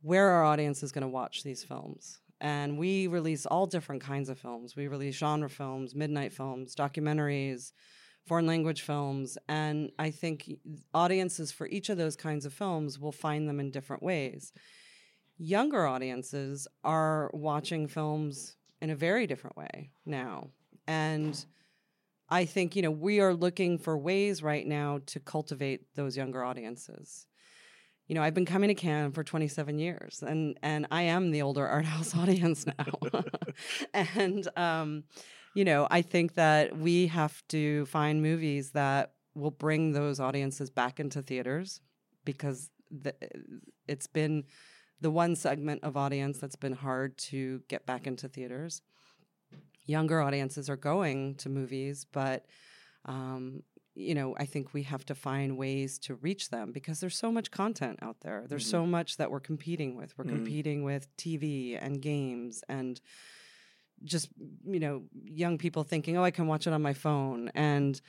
where 0.01 0.29
our 0.29 0.43
audience 0.43 0.83
is 0.83 0.91
going 0.91 1.03
to 1.03 1.07
watch 1.07 1.43
these 1.43 1.63
films. 1.63 2.19
And 2.41 2.77
we 2.77 3.07
release 3.07 3.45
all 3.45 3.67
different 3.67 4.01
kinds 4.01 4.27
of 4.27 4.39
films. 4.39 4.75
We 4.75 4.87
release 4.87 5.15
genre 5.15 5.49
films, 5.49 5.93
midnight 5.93 6.33
films, 6.33 6.75
documentaries, 6.75 7.71
foreign 8.25 8.47
language 8.47 8.81
films. 8.81 9.37
And 9.47 9.91
I 9.97 10.11
think 10.11 10.59
audiences 10.93 11.51
for 11.51 11.67
each 11.67 11.89
of 11.89 11.97
those 11.97 12.15
kinds 12.15 12.45
of 12.45 12.53
films 12.53 12.99
will 12.99 13.11
find 13.11 13.47
them 13.47 13.59
in 13.59 13.71
different 13.71 14.03
ways. 14.03 14.53
Younger 15.37 15.85
audiences 15.87 16.67
are 16.83 17.31
watching 17.33 17.87
films 17.87 18.55
in 18.81 18.89
a 18.89 18.95
very 18.95 19.27
different 19.27 19.57
way 19.57 19.91
now. 20.05 20.49
And 20.87 21.43
I 22.29 22.45
think, 22.45 22.75
you 22.75 22.81
know, 22.81 22.91
we 22.91 23.19
are 23.19 23.33
looking 23.33 23.77
for 23.77 23.97
ways 23.97 24.41
right 24.41 24.65
now 24.65 25.01
to 25.07 25.19
cultivate 25.19 25.93
those 25.95 26.15
younger 26.15 26.43
audiences. 26.43 27.27
You 28.07 28.15
know, 28.15 28.23
I've 28.23 28.33
been 28.33 28.45
coming 28.45 28.69
to 28.69 28.73
Cannes 28.73 29.11
for 29.13 29.23
27 29.23 29.79
years 29.79 30.23
and 30.25 30.57
and 30.61 30.87
I 30.91 31.03
am 31.03 31.31
the 31.31 31.41
older 31.41 31.67
art 31.75 31.85
house 31.85 32.15
audience 32.15 32.65
now. 32.65 33.23
and 33.93 34.47
um 34.55 35.03
you 35.53 35.65
know, 35.65 35.87
I 35.91 36.01
think 36.01 36.35
that 36.35 36.77
we 36.77 37.07
have 37.07 37.41
to 37.49 37.85
find 37.87 38.21
movies 38.21 38.71
that 38.71 39.13
will 39.35 39.51
bring 39.51 39.91
those 39.93 40.19
audiences 40.19 40.69
back 40.69 40.99
into 40.99 41.21
theaters 41.21 41.81
because 42.25 42.69
the, 42.89 43.13
it's 43.87 44.07
been 44.07 44.43
the 44.99 45.11
one 45.11 45.35
segment 45.35 45.83
of 45.83 45.97
audience 45.97 46.37
that's 46.39 46.55
been 46.55 46.73
hard 46.73 47.17
to 47.17 47.61
get 47.67 47.85
back 47.85 48.05
into 48.07 48.27
theaters. 48.27 48.81
Younger 49.85 50.21
audiences 50.21 50.69
are 50.69 50.75
going 50.77 51.35
to 51.35 51.49
movies, 51.49 52.05
but 52.11 52.45
um, 53.05 53.63
you 53.95 54.13
know, 54.15 54.35
I 54.37 54.45
think 54.45 54.73
we 54.73 54.83
have 54.83 55.05
to 55.07 55.15
find 55.15 55.57
ways 55.57 55.99
to 55.99 56.15
reach 56.15 56.49
them 56.49 56.71
because 56.71 56.99
there's 57.01 57.17
so 57.17 57.31
much 57.31 57.51
content 57.51 57.99
out 58.01 58.21
there. 58.21 58.45
There's 58.47 58.65
Mhm. 58.65 58.71
so 58.71 58.85
much 58.85 59.17
that 59.17 59.29
we're 59.31 59.41
competing 59.41 59.95
with. 59.95 60.17
We're 60.17 60.25
Mhm. 60.25 60.29
competing 60.29 60.83
with 60.83 61.13
TV 61.17 61.75
and 61.75 62.01
games 62.01 62.63
and 62.69 63.01
just 64.03 64.29
you 64.65 64.79
know 64.79 65.03
young 65.23 65.57
people 65.57 65.83
thinking 65.83 66.17
oh 66.17 66.23
i 66.23 66.31
can 66.31 66.47
watch 66.47 66.67
it 66.67 66.73
on 66.73 66.81
my 66.81 66.93
phone. 66.93 67.49
And 67.55 67.99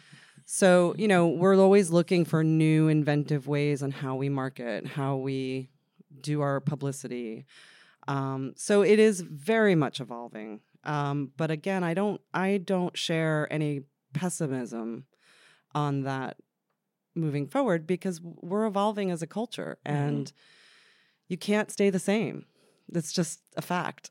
so 0.45 0.95
you 0.99 1.07
know 1.09 1.29
we're 1.29 1.57
always 1.59 1.91
looking 1.91 2.25
for 2.25 2.43
new 2.43 2.89
inventive 2.89 3.47
ways 3.47 3.83
on 3.83 3.91
how 3.91 4.17
we 4.17 4.29
market 4.29 4.87
how 4.87 5.17
we 5.17 5.69
do 6.21 6.41
our 6.41 6.61
publicity. 6.61 7.47
Um, 8.09 8.53
so 8.57 8.83
it 8.83 8.99
is 8.99 9.21
very 9.21 9.75
much 9.75 10.01
evolving. 10.01 10.61
Um, 10.85 11.31
but 11.37 11.51
again 11.53 11.85
i 11.85 11.95
don't 11.95 12.21
i 12.35 12.57
don't 12.59 12.97
share 12.99 13.47
any 13.53 13.83
pessimism 14.13 15.05
on 15.75 16.03
that 16.03 16.37
moving 17.15 17.47
forward 17.47 17.87
because 17.87 18.21
we're 18.23 18.67
evolving 18.67 19.11
as 19.13 19.23
a 19.23 19.27
culture 19.27 19.79
Mhm. 19.87 19.93
and 19.95 20.33
you 21.29 21.37
can't 21.39 21.71
stay 21.71 21.89
the 21.89 21.99
same 22.01 22.47
that's 22.89 23.13
just 23.13 23.41
a 23.57 23.63
fact. 23.63 24.11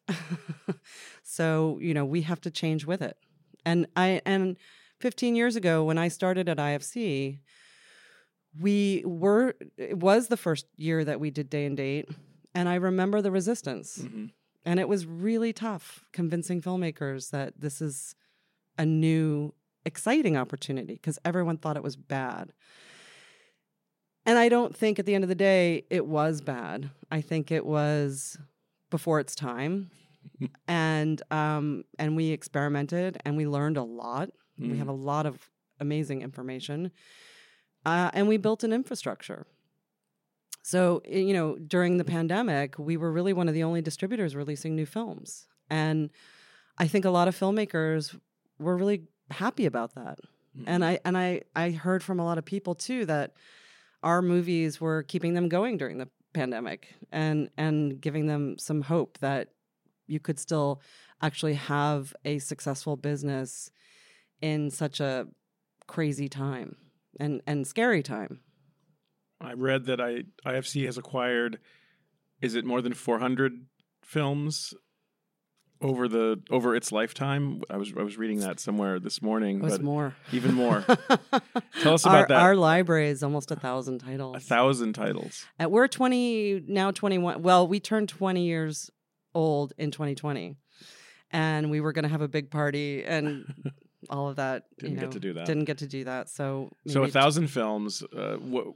so, 1.23 1.77
you 1.81 1.93
know, 1.93 2.05
we 2.05 2.21
have 2.23 2.41
to 2.41 2.51
change 2.51 2.85
with 2.85 3.01
it. 3.01 3.17
And 3.65 3.87
I 3.95 4.21
and 4.25 4.57
15 4.99 5.35
years 5.35 5.55
ago 5.55 5.83
when 5.83 5.97
I 5.97 6.07
started 6.07 6.49
at 6.49 6.57
IFC, 6.57 7.39
we 8.59 9.03
were 9.05 9.55
it 9.77 9.97
was 9.97 10.27
the 10.27 10.37
first 10.37 10.65
year 10.77 11.05
that 11.05 11.19
we 11.19 11.31
did 11.31 11.49
day 11.49 11.65
and 11.65 11.77
date 11.77 12.09
and 12.53 12.67
I 12.67 12.75
remember 12.75 13.21
the 13.21 13.31
resistance. 13.31 13.99
Mhm. 13.99 14.31
And 14.65 14.79
it 14.79 14.87
was 14.87 15.05
really 15.05 15.53
tough 15.53 16.05
convincing 16.11 16.61
filmmakers 16.61 17.31
that 17.31 17.59
this 17.59 17.81
is 17.81 18.15
a 18.77 18.85
new 18.85 19.53
exciting 19.85 20.37
opportunity 20.37 20.93
because 20.93 21.17
everyone 21.25 21.57
thought 21.57 21.77
it 21.77 21.83
was 21.83 21.95
bad. 21.95 22.53
And 24.25 24.37
I 24.37 24.49
don't 24.49 24.75
think 24.75 24.99
at 24.99 25.05
the 25.05 25.15
end 25.15 25.23
of 25.23 25.29
the 25.29 25.35
day 25.35 25.85
it 25.89 26.05
was 26.05 26.41
bad. 26.41 26.91
I 27.09 27.21
think 27.21 27.51
it 27.51 27.65
was 27.65 28.37
before 28.91 29.19
its 29.19 29.33
time. 29.33 29.89
and 30.67 31.23
um 31.31 31.83
and 31.97 32.15
we 32.15 32.29
experimented 32.29 33.17
and 33.25 33.35
we 33.35 33.47
learned 33.47 33.77
a 33.77 33.83
lot. 33.83 34.29
We 34.59 34.77
have 34.77 34.87
a 34.87 34.93
lot 34.93 35.25
of 35.25 35.49
amazing 35.79 36.21
information. 36.21 36.91
Uh, 37.83 38.11
and 38.13 38.27
we 38.27 38.37
built 38.37 38.63
an 38.63 38.71
infrastructure. 38.71 39.47
So, 40.61 41.01
you 41.09 41.33
know, 41.33 41.55
during 41.55 41.97
the 41.97 42.03
pandemic, 42.03 42.77
we 42.77 42.95
were 42.95 43.11
really 43.11 43.33
one 43.33 43.47
of 43.47 43.55
the 43.55 43.63
only 43.63 43.81
distributors 43.81 44.35
releasing 44.35 44.75
new 44.75 44.85
films. 44.85 45.47
And 45.71 46.11
I 46.77 46.87
think 46.87 47.05
a 47.05 47.09
lot 47.09 47.27
of 47.27 47.35
filmmakers 47.35 48.15
were 48.59 48.77
really 48.77 49.07
happy 49.31 49.65
about 49.65 49.95
that. 49.95 50.19
And 50.67 50.85
I 50.85 50.99
and 51.05 51.17
I 51.17 51.41
I 51.55 51.71
heard 51.71 52.03
from 52.03 52.19
a 52.19 52.25
lot 52.25 52.37
of 52.37 52.45
people 52.45 52.75
too 52.75 53.05
that 53.05 53.33
our 54.03 54.21
movies 54.21 54.79
were 54.79 55.03
keeping 55.03 55.33
them 55.33 55.49
going 55.49 55.77
during 55.77 55.97
the 55.97 56.09
pandemic 56.33 56.95
and 57.11 57.49
and 57.57 57.99
giving 57.99 58.27
them 58.27 58.57
some 58.57 58.81
hope 58.81 59.17
that 59.19 59.49
you 60.07 60.19
could 60.19 60.39
still 60.39 60.81
actually 61.21 61.53
have 61.53 62.13
a 62.25 62.39
successful 62.39 62.95
business 62.95 63.71
in 64.41 64.69
such 64.69 64.99
a 64.99 65.27
crazy 65.87 66.27
time 66.29 66.75
and 67.19 67.41
and 67.47 67.67
scary 67.67 68.03
time. 68.03 68.39
I 69.39 69.53
read 69.53 69.85
that 69.85 69.99
I 69.99 70.23
IFC 70.45 70.85
has 70.85 70.97
acquired 70.97 71.59
is 72.41 72.55
it 72.55 72.65
more 72.65 72.81
than 72.81 72.93
400 72.93 73.65
films 74.03 74.73
over 75.81 76.07
the 76.07 76.41
over 76.49 76.75
its 76.75 76.91
lifetime? 76.91 77.61
I 77.69 77.77
was 77.77 77.91
I 77.97 78.01
was 78.03 78.17
reading 78.17 78.39
that 78.39 78.59
somewhere 78.59 78.99
this 78.99 79.21
morning, 79.21 79.59
but 79.59 79.81
more. 79.81 80.15
even 80.31 80.53
more. 80.53 80.81
Tell 81.81 81.93
us 81.95 82.05
our, 82.05 82.17
about 82.17 82.27
that. 82.29 82.41
Our 82.41 82.55
library 82.55 83.09
is 83.09 83.23
almost 83.23 83.51
a 83.51 83.55
thousand 83.55 83.99
titles. 83.99 84.37
a 84.37 84.39
thousand 84.39 84.93
titles. 84.93 85.45
Uh, 85.61 85.69
we're 85.69 85.87
20 85.87 86.63
now 86.67 86.91
21 86.91 87.41
well 87.41 87.67
we 87.67 87.79
turned 87.79 88.09
20 88.09 88.43
years 88.45 88.89
old 89.33 89.73
in 89.77 89.91
2020 89.91 90.55
and 91.31 91.71
we 91.71 91.79
were 91.81 91.93
going 91.93 92.03
to 92.03 92.09
have 92.09 92.21
a 92.21 92.27
big 92.27 92.51
party 92.51 93.03
and 93.03 93.71
all 94.09 94.27
of 94.29 94.35
that 94.37 94.63
Didn't 94.79 94.95
you 94.95 94.99
get 95.01 95.11
to 95.11 95.19
do 95.19 95.33
that. 95.33 95.45
didn't 95.45 95.65
get 95.65 95.77
to 95.79 95.87
do 95.87 96.03
that 96.05 96.29
so 96.29 96.69
So 96.87 97.03
a 97.03 97.07
thousand 97.07 97.47
films. 97.47 98.03
Uh, 98.03 98.37
wh- 98.37 98.73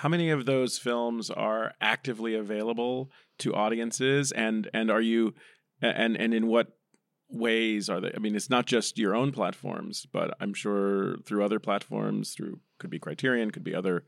how 0.00 0.08
many 0.08 0.30
of 0.30 0.46
those 0.46 0.78
films 0.78 1.30
are 1.30 1.72
actively 1.80 2.34
available 2.34 3.10
to 3.38 3.54
audiences, 3.54 4.32
and 4.32 4.68
and 4.72 4.90
are 4.90 5.00
you, 5.00 5.34
and 5.82 6.16
and 6.16 6.32
in 6.34 6.46
what 6.46 6.68
ways 7.28 7.88
are 7.88 8.00
they? 8.00 8.12
I 8.14 8.18
mean, 8.18 8.34
it's 8.34 8.50
not 8.50 8.66
just 8.66 8.98
your 8.98 9.14
own 9.14 9.30
platforms, 9.32 10.06
but 10.12 10.36
I'm 10.40 10.54
sure 10.54 11.16
through 11.26 11.44
other 11.44 11.58
platforms, 11.60 12.34
through 12.34 12.60
could 12.78 12.90
be 12.90 12.98
Criterion, 12.98 13.50
could 13.50 13.64
be 13.64 13.74
other. 13.74 14.04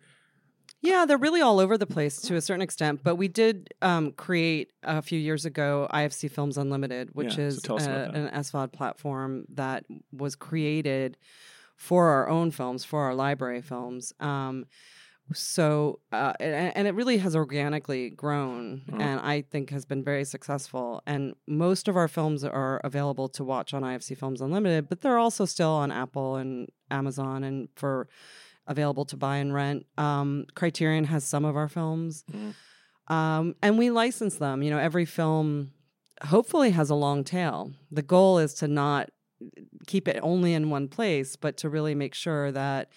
yeah 0.80 1.04
they're 1.06 1.18
really 1.26 1.40
all 1.42 1.60
over 1.60 1.76
the 1.78 1.86
place 1.86 2.16
to 2.22 2.34
a 2.36 2.40
certain 2.40 2.62
extent 2.62 3.00
but 3.04 3.16
we 3.16 3.28
did 3.28 3.54
um, 3.82 4.12
create 4.12 4.68
a 4.82 5.02
few 5.02 5.18
years 5.28 5.44
ago 5.44 5.86
ifc 5.92 6.30
films 6.30 6.56
unlimited 6.58 7.10
which 7.12 7.36
Yeah, 7.38 7.46
is 7.48 7.62
tell 7.62 7.76
us 7.76 7.86
about 7.86 8.08
uh, 8.08 8.12
that. 8.12 8.34
an 8.34 8.42
svod 8.42 8.72
platform 8.72 9.44
that 9.54 9.84
was 10.12 10.34
created 10.34 11.16
for 11.76 12.02
our 12.14 12.28
own 12.28 12.50
films 12.50 12.84
for 12.84 13.00
our 13.06 13.14
library 13.14 13.62
films 13.62 14.12
um, 14.20 14.64
so 15.32 15.98
uh, 16.12 16.32
and, 16.40 16.72
and 16.76 16.88
it 16.88 16.94
really 16.94 17.18
has 17.18 17.34
organically 17.34 18.10
grown 18.10 18.82
Mhm. 18.90 19.00
and 19.00 19.20
i 19.20 19.40
think 19.42 19.70
has 19.70 19.84
been 19.84 20.02
very 20.04 20.24
successful. 20.24 21.02
And 21.06 21.34
most 21.46 21.88
of 21.88 21.96
our 21.96 22.08
films 22.08 22.44
are 22.44 22.80
available 22.84 23.28
to 23.30 23.44
watch 23.44 23.72
on 23.74 23.82
ifc 23.82 24.16
films 24.18 24.40
unlimited 24.40 24.88
but 24.88 25.00
they're 25.00 25.18
also 25.18 25.44
still 25.44 25.70
on 25.70 25.90
apple 25.90 26.36
and 26.36 26.68
amazon 26.90 27.44
and 27.44 27.68
for 27.76 28.08
available 28.66 29.04
to 29.06 29.16
buy 29.16 29.36
and 29.38 29.52
rent. 29.52 29.86
Um, 29.98 30.46
criterion 30.54 31.04
has 31.04 31.24
some 31.24 31.44
of 31.44 31.56
our 31.56 31.68
films. 31.68 32.24
Mhm. 32.30 32.54
um, 33.12 33.54
and 33.62 33.76
we 33.78 33.90
license 33.90 34.36
them. 34.36 34.62
You 34.62 34.70
know 34.70 34.78
every 34.78 35.04
film 35.04 35.72
hopefully 36.24 36.70
has 36.70 36.88
a 36.90 36.94
long 36.94 37.24
tail. 37.24 37.72
The 37.90 38.02
goal 38.02 38.38
is 38.38 38.54
to 38.54 38.68
not 38.68 39.10
keep 39.88 40.06
it 40.06 40.20
only 40.22 40.52
in 40.54 40.70
one 40.70 40.86
place 40.88 41.34
but 41.36 41.56
to 41.58 41.68
really 41.68 41.94
make 41.96 42.14
sure 42.14 42.52
that 42.52 42.88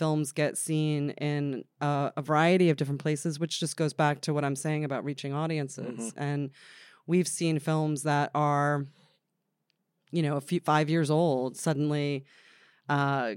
films 0.00 0.32
get 0.32 0.56
seen 0.56 1.10
in 1.30 1.64
a, 1.80 2.10
a 2.16 2.22
variety 2.22 2.70
of 2.70 2.76
different 2.78 3.00
places, 3.06 3.38
which 3.38 3.60
just 3.60 3.76
goes 3.76 3.92
back 3.92 4.20
to 4.22 4.32
what 4.34 4.44
I'm 4.46 4.56
saying 4.56 4.82
about 4.88 5.04
reaching 5.04 5.32
audiences. 5.42 6.12
And 6.16 6.50
we've 7.06 7.28
seen 7.28 7.58
films 7.58 8.02
that 8.04 8.30
are, 8.34 8.86
you 10.10 10.22
know, 10.22 10.36
a 10.36 10.40
few 10.40 10.60
five 10.60 10.88
years 10.94 11.10
old 11.10 11.56
suddenly 11.56 12.24
uh, 12.88 13.34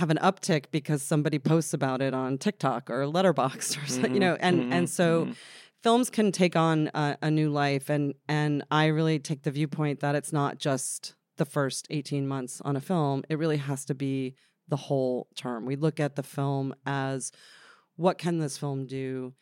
have 0.00 0.10
an 0.10 0.18
uptick 0.22 0.66
because 0.70 1.02
somebody 1.02 1.38
posts 1.38 1.74
about 1.74 2.00
it 2.00 2.14
on 2.14 2.38
TikTok 2.38 2.88
or 2.90 3.00
Letterboxd 3.06 3.82
or 3.82 3.86
something, 3.86 4.14
you 4.14 4.20
know, 4.20 4.36
and 4.40 4.56
Mhm, 4.62 4.68
and 4.76 4.88
so. 4.88 5.06
mhm. 5.26 5.36
Films 5.82 6.08
can 6.08 6.32
take 6.32 6.56
on 6.56 6.90
a, 6.94 7.18
a 7.20 7.30
new 7.30 7.50
life, 7.50 7.90
and 7.90 8.14
and 8.26 8.64
I 8.70 8.86
really 8.86 9.18
take 9.18 9.42
the 9.42 9.50
viewpoint 9.50 10.00
that 10.00 10.14
it's 10.14 10.32
not 10.32 10.52
just 10.58 11.14
the 11.36 11.44
first 11.44 11.86
eighteen 11.90 12.24
months 12.26 12.62
on 12.64 12.74
a 12.74 12.80
film. 12.80 13.22
It 13.28 13.36
really 13.38 13.58
has 13.58 13.84
to 13.90 13.94
be 13.94 14.34
the 14.68 14.76
whole 14.76 15.28
term. 15.34 15.66
We 15.66 15.76
look 15.76 16.00
at 16.00 16.16
the 16.16 16.22
film 16.22 16.74
as 16.86 17.32
what 17.96 18.18
can 18.18 18.38
this 18.38 18.58
film 18.58 18.86
do 18.86 19.34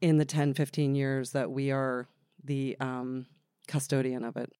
in 0.00 0.18
the 0.18 0.24
10, 0.24 0.54
15 0.54 0.94
years 0.94 1.32
that 1.32 1.50
we 1.50 1.70
are 1.70 2.06
the 2.44 2.76
um, 2.80 3.26
custodian 3.66 4.24
of 4.24 4.36
it. 4.36 4.52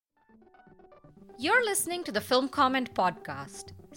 You're 1.39 1.65
listening 1.65 2.03
to 2.05 2.13
the 2.13 2.21
Film 2.21 2.49
Comment 2.49 2.93
Podcast. 2.95 3.73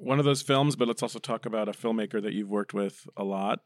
one 0.00 0.18
of 0.18 0.24
those 0.24 0.42
films, 0.42 0.76
but 0.76 0.88
let's 0.88 1.02
also 1.02 1.18
talk 1.18 1.46
about 1.46 1.68
a 1.68 1.72
filmmaker 1.72 2.22
that 2.22 2.32
you've 2.32 2.48
worked 2.48 2.72
with 2.74 3.06
a 3.16 3.24
lot. 3.24 3.60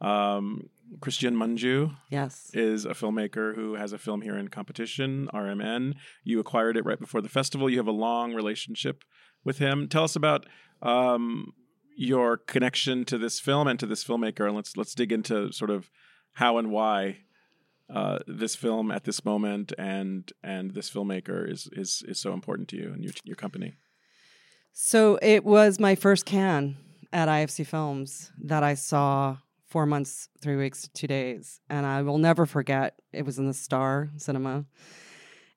Um, 0.00 0.68
Cristian 1.00 1.34
Mungiu, 1.34 1.96
Yes. 2.10 2.50
is 2.54 2.84
a 2.84 2.90
filmmaker 2.90 3.54
who 3.54 3.74
has 3.74 3.92
a 3.92 3.98
film 3.98 4.20
here 4.22 4.36
in 4.36 4.48
competition, 4.48 5.28
RMN. 5.34 5.94
You 6.24 6.38
acquired 6.40 6.76
it 6.76 6.84
right 6.84 7.00
before 7.00 7.20
the 7.20 7.28
festival. 7.28 7.68
You 7.68 7.78
have 7.78 7.88
a 7.88 7.92
long 7.92 8.32
relationship 8.34 9.02
with 9.44 9.58
him. 9.58 9.88
Tell 9.88 10.04
us 10.04 10.14
about 10.14 10.46
um, 10.82 11.52
your 11.96 12.36
connection 12.36 13.04
to 13.06 13.18
this 13.18 13.40
film 13.40 13.66
and 13.66 13.78
to 13.80 13.86
this 13.86 14.04
filmmaker, 14.04 14.46
and 14.46 14.54
let's 14.54 14.76
let's 14.76 14.94
dig 14.94 15.10
into 15.10 15.52
sort 15.52 15.70
of 15.70 15.90
how 16.34 16.58
and 16.58 16.70
why 16.70 17.18
uh, 17.92 18.18
this 18.26 18.54
film 18.54 18.90
at 18.92 19.04
this 19.04 19.24
moment 19.24 19.72
and 19.78 20.32
and 20.44 20.74
this 20.74 20.88
filmmaker 20.90 21.50
is 21.50 21.68
is 21.72 22.04
is 22.06 22.20
so 22.20 22.32
important 22.32 22.68
to 22.68 22.76
you 22.76 22.92
and 22.92 23.02
your 23.02 23.12
your 23.24 23.36
company. 23.36 23.74
So 24.72 25.18
it 25.20 25.44
was 25.44 25.78
my 25.80 25.94
first 25.94 26.24
Cannes 26.24 26.76
at 27.12 27.28
IFC 27.28 27.66
Films 27.66 28.30
that 28.44 28.62
I 28.62 28.74
saw 28.74 29.36
four 29.66 29.86
months, 29.86 30.28
three 30.40 30.56
weeks, 30.56 30.88
two 30.94 31.06
days. 31.06 31.60
And 31.68 31.84
I 31.84 32.02
will 32.02 32.18
never 32.18 32.46
forget. 32.46 32.94
It 33.12 33.24
was 33.26 33.38
in 33.38 33.46
the 33.46 33.54
Star 33.54 34.10
Cinema. 34.16 34.64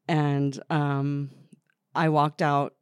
And 0.07 0.59
um, 0.69 1.29
I 1.95 2.09
walked 2.09 2.41
out 2.41 2.73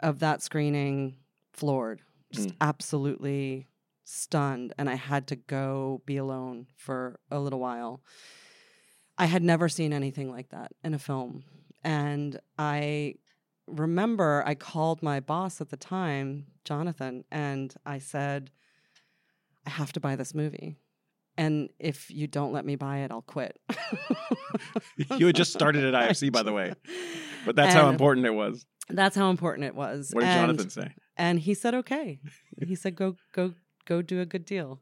of 0.00 0.20
that 0.20 0.42
screening 0.42 1.16
floored, 1.52 2.00
just 2.32 2.48
Mm. 2.48 2.56
absolutely 2.60 3.68
stunned. 4.04 4.72
And 4.78 4.88
I 4.90 4.94
had 4.94 5.26
to 5.28 5.36
go 5.36 6.02
be 6.06 6.16
alone 6.16 6.66
for 6.76 7.20
a 7.30 7.38
little 7.38 7.60
while. 7.60 8.02
I 9.18 9.26
had 9.26 9.42
never 9.42 9.68
seen 9.68 9.92
anything 9.92 10.30
like 10.30 10.48
that 10.48 10.72
in 10.82 10.94
a 10.94 10.98
film. 10.98 11.44
And 11.84 12.40
I 12.58 13.16
remember 13.72 14.42
I 14.46 14.54
called 14.54 15.02
my 15.02 15.20
boss 15.20 15.60
at 15.60 15.70
the 15.70 15.76
time, 15.76 16.46
Jonathan, 16.64 17.24
and 17.30 17.74
I 17.84 17.98
said, 17.98 18.50
I 19.66 19.70
have 19.70 19.92
to 19.94 20.00
buy 20.00 20.16
this 20.16 20.34
movie. 20.34 20.76
And 21.38 21.70
if 21.78 22.10
you 22.10 22.26
don't 22.26 22.52
let 22.52 22.66
me 22.66 22.76
buy 22.76 22.98
it, 22.98 23.10
I'll 23.10 23.22
quit. 23.22 23.58
you 25.16 25.26
had 25.26 25.36
just 25.36 25.52
started 25.52 25.84
at 25.84 25.94
IFC, 26.10 26.30
by 26.30 26.42
the 26.42 26.52
way, 26.52 26.74
but 27.46 27.56
that's 27.56 27.74
how 27.74 27.88
important 27.88 28.26
it 28.26 28.34
was. 28.34 28.66
That's 28.88 29.16
how 29.16 29.30
important 29.30 29.66
it 29.66 29.74
was. 29.74 30.10
What 30.12 30.22
did 30.22 30.28
and, 30.28 30.48
Jonathan 30.48 30.70
say? 30.70 30.94
And 31.16 31.40
he 31.40 31.54
said, 31.54 31.74
okay. 31.74 32.20
he 32.66 32.74
said, 32.74 32.96
go, 32.96 33.16
go, 33.32 33.54
go 33.86 34.02
do 34.02 34.20
a 34.20 34.26
good 34.26 34.44
deal. 34.44 34.80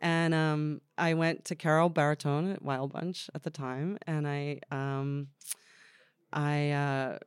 And 0.00 0.34
um, 0.34 0.80
I 0.98 1.14
went 1.14 1.46
to 1.46 1.54
Carole 1.54 1.90
Baraton 1.90 2.52
at 2.52 2.62
Wild 2.62 2.92
Bunch 2.92 3.30
at 3.34 3.42
the 3.42 3.50
time, 3.50 3.98
and 4.06 4.28
I, 4.28 4.60
um, 4.70 5.28
I 6.32 6.70
uh, 6.70 7.18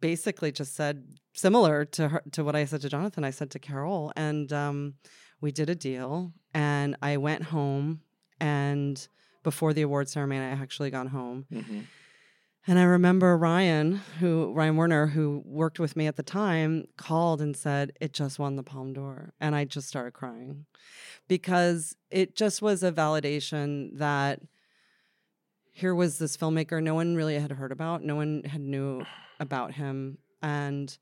basically 0.00 0.52
just 0.52 0.74
said 0.74 1.04
similar 1.34 1.84
to 1.84 2.08
her 2.08 2.22
to 2.32 2.44
what 2.44 2.56
I 2.56 2.64
said 2.64 2.80
to 2.82 2.88
Jonathan. 2.88 3.24
I 3.24 3.30
said 3.30 3.50
to 3.52 3.58
Carole, 3.58 4.12
and 4.16 4.52
um, 4.52 4.94
we 5.40 5.52
did 5.52 5.70
a 5.70 5.74
deal. 5.74 6.32
And 6.54 6.96
I 7.00 7.16
went 7.16 7.44
home, 7.44 8.02
and 8.40 9.06
before 9.42 9.72
the 9.72 9.82
award 9.82 10.08
ceremony, 10.08 10.44
I 10.44 10.50
actually 10.50 10.90
got 10.90 11.08
home. 11.08 11.46
hmm 11.50 11.80
And 12.66 12.78
I 12.78 12.82
remember 12.84 13.36
Ryan, 13.36 14.00
who 14.20 14.52
Ryan 14.52 14.76
Werner, 14.76 15.06
who 15.08 15.42
worked 15.44 15.80
with 15.80 15.96
me 15.96 16.06
at 16.06 16.16
the 16.16 16.22
time, 16.22 16.84
called 16.96 17.40
and 17.40 17.56
said 17.56 17.92
it 18.00 18.12
just 18.12 18.38
won 18.38 18.56
the 18.56 18.62
Palme 18.62 18.92
d'Or, 18.92 19.32
and 19.40 19.54
I 19.56 19.64
just 19.64 19.88
started 19.88 20.12
crying 20.12 20.66
because 21.28 21.96
it 22.10 22.36
just 22.36 22.62
was 22.62 22.82
a 22.82 22.92
validation 22.92 23.96
that 23.98 24.40
here 25.72 25.94
was 25.94 26.18
this 26.18 26.36
filmmaker 26.36 26.82
no 26.82 26.94
one 26.94 27.16
really 27.16 27.38
had 27.38 27.50
heard 27.50 27.72
about, 27.72 28.04
no 28.04 28.14
one 28.14 28.42
had 28.44 28.60
knew 28.60 29.04
about 29.40 29.72
him, 29.72 30.18
and 30.42 30.96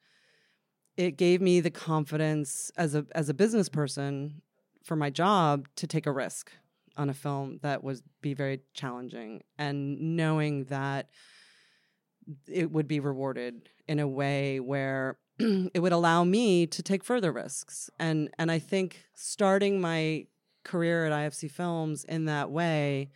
it 0.96 1.16
gave 1.16 1.40
me 1.40 1.60
the 1.60 1.70
confidence 1.70 2.70
as 2.76 2.94
a 2.94 3.04
as 3.14 3.28
a 3.28 3.34
business 3.34 3.68
person 3.68 4.42
for 4.84 4.96
my 4.96 5.10
job 5.10 5.68
to 5.76 5.86
take 5.86 6.06
a 6.06 6.12
risk 6.12 6.52
on 6.96 7.10
a 7.10 7.14
film 7.14 7.58
that 7.62 7.82
was 7.82 8.02
be 8.20 8.34
very 8.34 8.60
challenging 8.74 9.42
and 9.58 10.16
knowing 10.16 10.64
that 10.64 11.10
it 12.46 12.70
would 12.70 12.86
be 12.86 13.00
rewarded 13.00 13.68
in 13.88 13.98
a 13.98 14.08
way 14.08 14.60
where 14.60 15.18
it 15.38 15.80
would 15.80 15.92
allow 15.92 16.22
me 16.24 16.66
to 16.66 16.82
take 16.82 17.02
further 17.02 17.32
risks. 17.32 17.90
And 17.98 18.30
and 18.38 18.50
I 18.50 18.58
think 18.58 19.04
starting 19.14 19.80
my 19.80 20.26
career 20.64 21.06
at 21.06 21.12
IFC 21.12 21.50
Films 21.50 22.04
in 22.04 22.26
that 22.26 22.50
way 22.50 23.10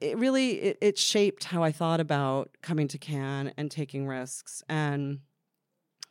it 0.00 0.18
really 0.18 0.52
it, 0.60 0.78
it 0.80 0.98
shaped 0.98 1.44
how 1.44 1.62
I 1.62 1.72
thought 1.72 2.00
about 2.00 2.50
coming 2.62 2.88
to 2.88 2.98
Cannes 2.98 3.52
and 3.56 3.70
taking 3.70 4.06
risks. 4.06 4.62
And 4.68 5.20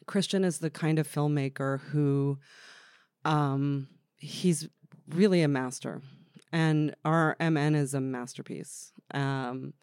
Cristian 0.05 0.43
is 0.43 0.59
the 0.59 0.69
kind 0.69 0.99
of 0.99 1.07
filmmaker 1.07 1.79
who 1.79 2.39
um 3.25 3.87
he's 4.17 4.67
really 5.09 5.41
a 5.41 5.47
master. 5.47 6.01
And 6.51 6.95
RMN 7.05 7.75
is 7.75 7.93
a 7.93 8.01
masterpiece. 8.01 8.91
Um 9.13 9.73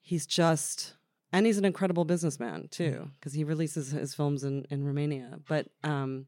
he's 0.00 0.26
just 0.26 0.94
and 1.32 1.46
he's 1.46 1.58
an 1.58 1.64
incredible 1.64 2.04
businessman 2.04 2.68
too 2.70 3.10
because 3.14 3.32
he 3.32 3.44
releases 3.44 3.90
his 3.90 4.14
films 4.14 4.44
in 4.44 4.66
in 4.70 4.84
Romania. 4.84 5.38
But 5.48 5.68
um 5.82 6.26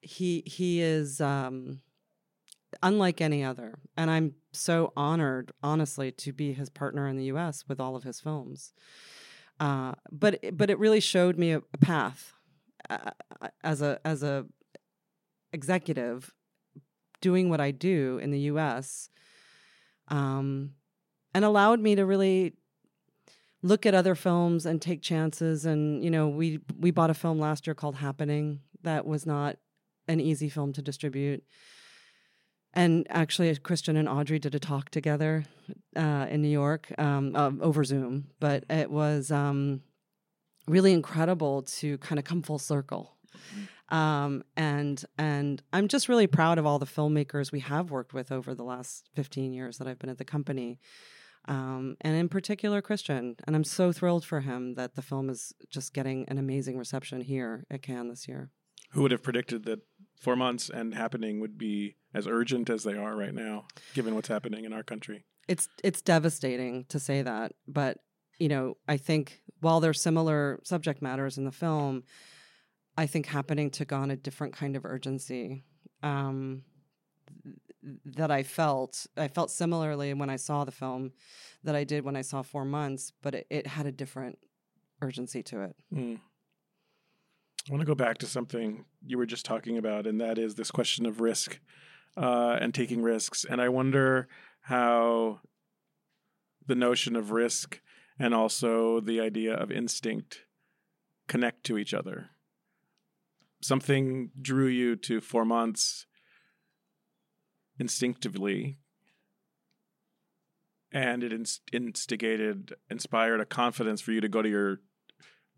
he 0.00 0.42
he 0.46 0.80
is 0.80 1.20
um 1.20 1.80
unlike 2.82 3.20
any 3.20 3.42
other 3.42 3.78
and 3.96 4.10
i'm 4.10 4.34
so 4.52 4.92
honored 4.96 5.52
honestly 5.62 6.10
to 6.10 6.32
be 6.32 6.52
his 6.52 6.68
partner 6.70 7.06
in 7.08 7.16
the 7.16 7.26
us 7.26 7.64
with 7.68 7.80
all 7.80 7.96
of 7.96 8.04
his 8.04 8.20
films. 8.20 8.72
Uh 9.58 9.92
but 10.10 10.38
but 10.56 10.70
it 10.70 10.78
really 10.78 11.00
showed 11.00 11.38
me 11.38 11.52
a, 11.52 11.58
a 11.58 11.78
path 11.78 12.32
uh, 12.88 13.10
as 13.62 13.82
a 13.82 14.00
as 14.04 14.22
a 14.22 14.46
executive 15.52 16.32
doing 17.20 17.50
what 17.50 17.60
i 17.60 17.70
do 17.70 18.18
in 18.22 18.30
the 18.30 18.38
us 18.38 19.10
um 20.08 20.72
and 21.34 21.44
allowed 21.44 21.80
me 21.80 21.94
to 21.94 22.06
really 22.06 22.54
look 23.62 23.84
at 23.86 23.94
other 23.94 24.14
films 24.14 24.66
and 24.66 24.80
take 24.80 25.02
chances. 25.02 25.64
And 25.64 26.02
you 26.02 26.10
know 26.10 26.28
we 26.28 26.60
we 26.78 26.90
bought 26.90 27.10
a 27.10 27.14
film 27.14 27.38
last 27.38 27.66
year 27.66 27.74
called 27.74 27.96
happening 27.96 28.60
that 28.82 29.06
was 29.06 29.26
not 29.26 29.56
an 30.08 30.20
easy 30.20 30.48
film 30.48 30.72
to 30.72 30.82
distribute 30.82 31.44
and 32.72 33.06
actually, 33.10 33.54
Cristian 33.56 33.96
and 33.96 34.08
Audrey 34.08 34.38
did 34.38 34.54
a 34.54 34.60
talk 34.60 34.90
together 34.90 35.44
uh, 35.96 36.26
in 36.30 36.40
New 36.40 36.48
York 36.48 36.92
um, 36.98 37.34
uh, 37.34 37.50
over 37.60 37.82
Zoom, 37.82 38.28
but 38.38 38.64
it 38.70 38.90
was 38.90 39.32
um, 39.32 39.82
really 40.68 40.92
incredible 40.92 41.62
to 41.62 41.98
kind 41.98 42.18
of 42.18 42.24
come 42.24 42.42
full 42.42 42.58
circle. 42.58 43.16
Um, 43.88 44.44
and 44.56 45.04
and 45.18 45.60
I'm 45.72 45.88
just 45.88 46.08
really 46.08 46.28
proud 46.28 46.58
of 46.58 46.66
all 46.66 46.78
the 46.78 46.86
filmmakers 46.86 47.50
we 47.50 47.60
have 47.60 47.90
worked 47.90 48.14
with 48.14 48.30
over 48.30 48.54
the 48.54 48.62
last 48.62 49.08
15 49.16 49.52
years 49.52 49.78
that 49.78 49.88
I've 49.88 49.98
been 49.98 50.10
at 50.10 50.18
the 50.18 50.24
company, 50.24 50.78
um, 51.48 51.96
and 52.00 52.14
in 52.14 52.28
particular 52.28 52.80
Cristian. 52.82 53.34
And 53.48 53.56
I'm 53.56 53.64
so 53.64 53.90
thrilled 53.90 54.24
for 54.24 54.40
him 54.40 54.74
that 54.74 54.94
the 54.94 55.02
film 55.02 55.28
is 55.28 55.52
just 55.70 55.92
getting 55.92 56.24
an 56.28 56.38
amazing 56.38 56.78
reception 56.78 57.20
here 57.20 57.64
at 57.68 57.82
Cannes 57.82 58.10
this 58.10 58.28
year. 58.28 58.50
Who 58.92 59.02
would 59.02 59.10
have 59.10 59.24
predicted 59.24 59.64
that 59.64 59.80
four 60.20 60.36
months 60.36 60.70
and 60.70 60.94
happening 60.94 61.40
would 61.40 61.58
be 61.58 61.96
as 62.14 62.26
urgent 62.26 62.70
as 62.70 62.84
they 62.84 62.96
are 62.96 63.16
right 63.16 63.34
now, 63.34 63.66
given 63.94 64.14
what's 64.14 64.28
happening 64.28 64.64
in 64.64 64.72
our 64.72 64.82
country? 64.82 65.24
It's 65.48 65.68
it's 65.82 66.02
devastating 66.02 66.84
to 66.90 67.00
say 67.00 67.22
that, 67.22 67.52
but 67.66 67.98
you 68.38 68.48
know, 68.48 68.76
I 68.88 68.96
think 68.96 69.42
while 69.60 69.80
there's 69.80 70.00
similar 70.00 70.60
subject 70.64 71.02
matters 71.02 71.38
in 71.38 71.44
the 71.44 71.52
film, 71.52 72.04
I 72.96 73.06
think 73.06 73.26
happening 73.26 73.70
took 73.70 73.92
on 73.92 74.10
a 74.10 74.16
different 74.16 74.54
kind 74.54 74.76
of 74.76 74.84
urgency 74.84 75.64
um, 76.02 76.62
that 78.04 78.30
I 78.30 78.42
felt. 78.42 79.06
I 79.16 79.28
felt 79.28 79.50
similarly 79.50 80.14
when 80.14 80.30
I 80.30 80.36
saw 80.36 80.64
the 80.64 80.72
film 80.72 81.12
that 81.64 81.74
I 81.74 81.84
did 81.84 82.04
when 82.04 82.16
I 82.16 82.22
saw 82.22 82.42
Four 82.42 82.64
Months, 82.64 83.12
but 83.22 83.34
it, 83.34 83.46
it 83.50 83.66
had 83.66 83.86
a 83.86 83.92
different 83.92 84.38
urgency 85.02 85.42
to 85.44 85.62
it. 85.62 85.76
Mm. 85.92 86.20
I 87.68 87.72
want 87.72 87.80
to 87.80 87.86
go 87.86 87.94
back 87.94 88.18
to 88.18 88.26
something 88.26 88.86
you 89.04 89.18
were 89.18 89.26
just 89.26 89.44
talking 89.44 89.76
about, 89.76 90.06
and 90.06 90.20
that 90.20 90.38
is 90.38 90.54
this 90.54 90.70
question 90.70 91.04
of 91.04 91.20
risk 91.20 91.60
uh, 92.16 92.56
and 92.60 92.72
taking 92.72 93.02
risks. 93.02 93.44
And 93.44 93.60
I 93.60 93.68
wonder 93.68 94.28
how 94.62 95.40
the 96.66 96.74
notion 96.74 97.16
of 97.16 97.32
risk 97.32 97.80
and 98.18 98.34
also 98.34 99.00
the 99.00 99.20
idea 99.20 99.54
of 99.54 99.70
instinct 99.70 100.44
connect 101.28 101.64
to 101.64 101.78
each 101.78 101.92
other. 101.94 102.30
Something 103.62 104.30
drew 104.40 104.66
you 104.66 104.96
to 104.96 105.20
four 105.20 105.44
months 105.44 106.06
instinctively, 107.78 108.78
and 110.92 111.22
it 111.22 111.32
inst- 111.32 111.62
instigated, 111.72 112.74
inspired 112.90 113.40
a 113.40 113.46
confidence 113.46 114.00
for 114.00 114.12
you 114.12 114.20
to 114.20 114.28
go 114.28 114.42
to 114.42 114.48
your 114.48 114.80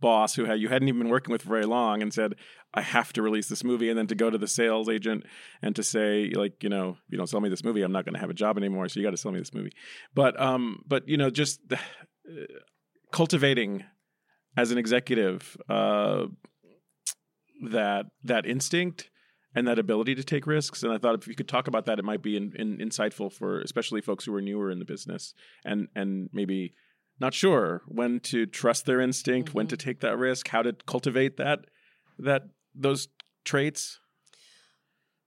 boss 0.02 0.34
who 0.34 0.52
you 0.54 0.68
hadn't 0.68 0.88
even 0.88 1.00
been 1.00 1.08
working 1.08 1.32
with 1.32 1.42
for 1.42 1.48
very 1.48 1.64
long 1.64 2.02
and 2.02 2.12
said 2.12 2.34
i 2.74 2.82
have 2.82 3.12
to 3.12 3.22
release 3.22 3.48
this 3.48 3.64
movie 3.64 3.88
and 3.88 3.98
then 3.98 4.06
to 4.06 4.14
go 4.14 4.28
to 4.28 4.36
the 4.36 4.46
sales 4.48 4.88
agent 4.88 5.24
and 5.62 5.74
to 5.74 5.82
say 5.82 6.30
like 6.34 6.62
you 6.62 6.68
know 6.68 6.90
if 6.90 7.10
you 7.10 7.16
don't 7.16 7.28
sell 7.28 7.40
me 7.40 7.48
this 7.48 7.64
movie 7.64 7.82
i'm 7.82 7.92
not 7.92 8.04
going 8.04 8.14
to 8.14 8.20
have 8.20 8.30
a 8.30 8.34
job 8.34 8.58
anymore 8.58 8.88
so 8.88 9.00
you 9.00 9.06
got 9.06 9.12
to 9.12 9.16
sell 9.16 9.32
me 9.32 9.38
this 9.38 9.54
movie 9.54 9.72
but 10.14 10.38
um 10.40 10.82
but 10.86 11.08
you 11.08 11.16
know 11.16 11.30
just 11.30 11.60
uh, 11.72 11.76
cultivating 13.12 13.84
as 14.56 14.70
an 14.70 14.76
executive 14.76 15.56
uh 15.70 16.26
that 17.70 18.06
that 18.24 18.44
instinct 18.44 19.08
and 19.54 19.68
that 19.68 19.78
ability 19.78 20.14
to 20.14 20.24
take 20.24 20.46
risks. 20.46 20.82
And 20.82 20.92
I 20.92 20.98
thought 20.98 21.14
if 21.14 21.28
you 21.28 21.34
could 21.34 21.48
talk 21.48 21.68
about 21.68 21.86
that, 21.86 21.98
it 21.98 22.04
might 22.04 22.22
be 22.22 22.36
in, 22.36 22.52
in, 22.56 22.78
insightful 22.78 23.32
for 23.32 23.60
especially 23.60 24.00
folks 24.00 24.24
who 24.24 24.34
are 24.34 24.40
newer 24.40 24.70
in 24.70 24.78
the 24.78 24.84
business 24.84 25.34
and 25.64 25.88
and 25.94 26.30
maybe 26.32 26.74
not 27.20 27.34
sure 27.34 27.82
when 27.86 28.20
to 28.20 28.46
trust 28.46 28.86
their 28.86 29.00
instinct, 29.00 29.50
mm-hmm. 29.50 29.58
when 29.58 29.66
to 29.68 29.76
take 29.76 30.00
that 30.00 30.18
risk, 30.18 30.48
how 30.48 30.62
to 30.62 30.72
cultivate 30.86 31.36
that 31.36 31.60
that 32.18 32.42
those 32.74 33.08
traits. 33.44 33.98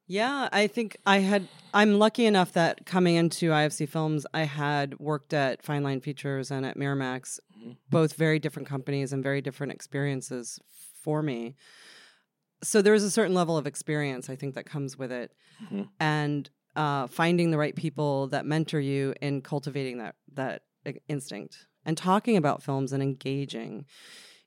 Yeah, 0.07 0.49
I 0.51 0.67
think 0.67 0.97
I 1.05 1.19
had. 1.19 1.47
I'm 1.73 1.97
lucky 1.97 2.25
enough 2.25 2.51
that 2.53 2.85
coming 2.85 3.15
into 3.15 3.49
IFC 3.49 3.89
Films, 3.89 4.25
I 4.33 4.43
had 4.43 4.99
worked 4.99 5.33
at 5.33 5.63
Fine 5.63 5.83
Line 5.83 5.99
Features 5.99 6.51
and 6.51 6.65
at 6.65 6.77
Miramax, 6.77 7.39
mm-hmm. 7.57 7.71
both 7.89 8.13
very 8.13 8.37
different 8.37 8.67
companies 8.67 9.13
and 9.13 9.23
very 9.23 9.41
different 9.41 9.73
experiences 9.73 10.59
for 11.01 11.23
me 11.23 11.55
so 12.65 12.81
there's 12.81 13.03
a 13.03 13.11
certain 13.11 13.35
level 13.35 13.57
of 13.57 13.67
experience 13.67 14.29
I 14.29 14.35
think 14.35 14.55
that 14.55 14.65
comes 14.65 14.97
with 14.97 15.11
it, 15.11 15.31
mm-hmm. 15.63 15.83
and 15.99 16.49
uh, 16.75 17.07
finding 17.07 17.51
the 17.51 17.57
right 17.57 17.75
people 17.75 18.27
that 18.27 18.45
mentor 18.45 18.79
you 18.79 19.13
in 19.21 19.41
cultivating 19.41 19.99
that 19.99 20.15
that 20.33 20.63
instinct 21.07 21.67
and 21.85 21.97
talking 21.97 22.37
about 22.37 22.63
films 22.63 22.91
and 22.91 23.03
engaging. 23.03 23.85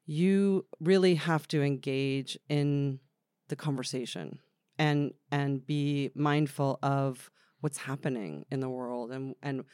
You 0.06 0.66
really 0.80 1.16
have 1.16 1.46
to 1.48 1.62
engage 1.62 2.38
in 2.48 3.00
the 3.48 3.56
conversation 3.56 4.38
and 4.78 5.12
and 5.30 5.66
be 5.66 6.10
mindful 6.14 6.78
of 6.82 7.30
what's 7.60 7.78
happening 7.78 8.44
in 8.50 8.60
the 8.60 8.68
world 8.68 9.10
and 9.10 9.34
and 9.42 9.64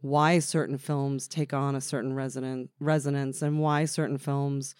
why 0.00 0.38
certain 0.38 0.76
films 0.76 1.26
take 1.26 1.54
on 1.54 1.74
a 1.74 1.80
certain 1.80 2.14
resonant 2.14 2.70
resonance 2.78 3.42
and 3.42 3.60
why 3.60 3.84
certain 3.84 4.18
films 4.18 4.74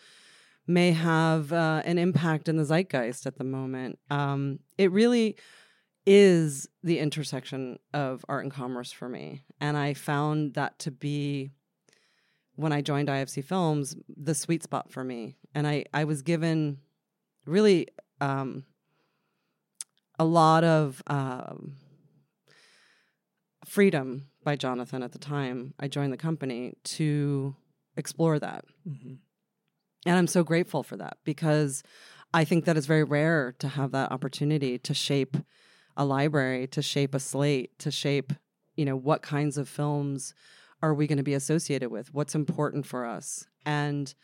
may 0.67 0.93
have 0.93 1.53
uh, 1.53 1.83
an 1.85 1.99
impact 1.99 2.49
in 2.49 2.57
the 2.57 2.65
zeitgeist 2.65 3.27
at 3.27 3.37
the 3.37 3.45
moment. 3.45 3.99
Um, 4.11 4.61
it 4.79 4.91
really 4.93 5.37
is 6.07 6.69
the 6.83 6.99
intersection 6.99 7.79
of 7.93 8.25
art 8.29 8.45
and 8.45 8.53
commerce 8.53 8.93
for 8.93 9.09
me. 9.09 9.45
And 9.61 9.77
I 9.77 9.95
found 9.95 10.55
that 10.55 10.79
to 10.81 10.91
be, 10.91 11.51
when 12.57 12.73
I 12.73 12.81
joined 12.81 13.09
IFC 13.09 13.45
Films, 13.45 13.97
the 14.09 14.35
sweet 14.35 14.63
spot 14.63 14.91
for 14.91 15.05
me. 15.05 15.37
And 15.55 15.67
I, 15.67 15.85
I 15.93 16.05
was 16.05 16.23
given 16.23 16.79
really 17.47 17.89
um, 18.21 18.65
a 20.19 20.25
lot 20.25 20.65
of 20.65 21.03
um, 21.07 21.77
freedom 23.65 24.29
by 24.45 24.57
Jonathan 24.57 25.03
at 25.03 25.13
the 25.13 25.19
time 25.19 25.75
I 25.81 25.89
joined 25.89 26.13
the 26.13 26.19
company 26.19 26.75
to 26.85 27.57
explore 27.97 28.39
that. 28.39 28.65
Mm-hmm. 28.89 29.15
And 30.07 30.19
I'm 30.19 30.27
so 30.27 30.45
grateful 30.45 30.83
for 30.83 30.97
that 30.97 31.19
because 31.25 31.83
I 32.33 32.45
think 32.45 32.65
that 32.67 32.77
it's 32.77 32.87
very 32.87 33.05
rare 33.05 33.55
to 33.59 33.69
have 33.69 33.93
that 33.93 34.13
opportunity 34.13 34.79
to 34.79 34.95
shape 34.95 35.37
a 35.97 36.05
library, 36.05 36.67
to 36.69 36.83
shape 36.83 37.15
a 37.15 37.21
slate, 37.21 37.79
to 37.79 37.91
shape, 37.91 38.33
you 38.77 38.85
know, 38.85 38.97
what 38.97 39.23
kinds 39.23 39.57
of 39.57 39.69
films 39.69 40.35
are 40.85 40.95
we 40.95 41.07
going 41.07 41.19
to 41.19 41.25
be 41.25 41.35
associated 41.35 41.91
with? 41.91 42.13
What's 42.13 42.35
important 42.35 42.85
for 42.87 43.07
us? 43.07 43.47
And 43.65 44.15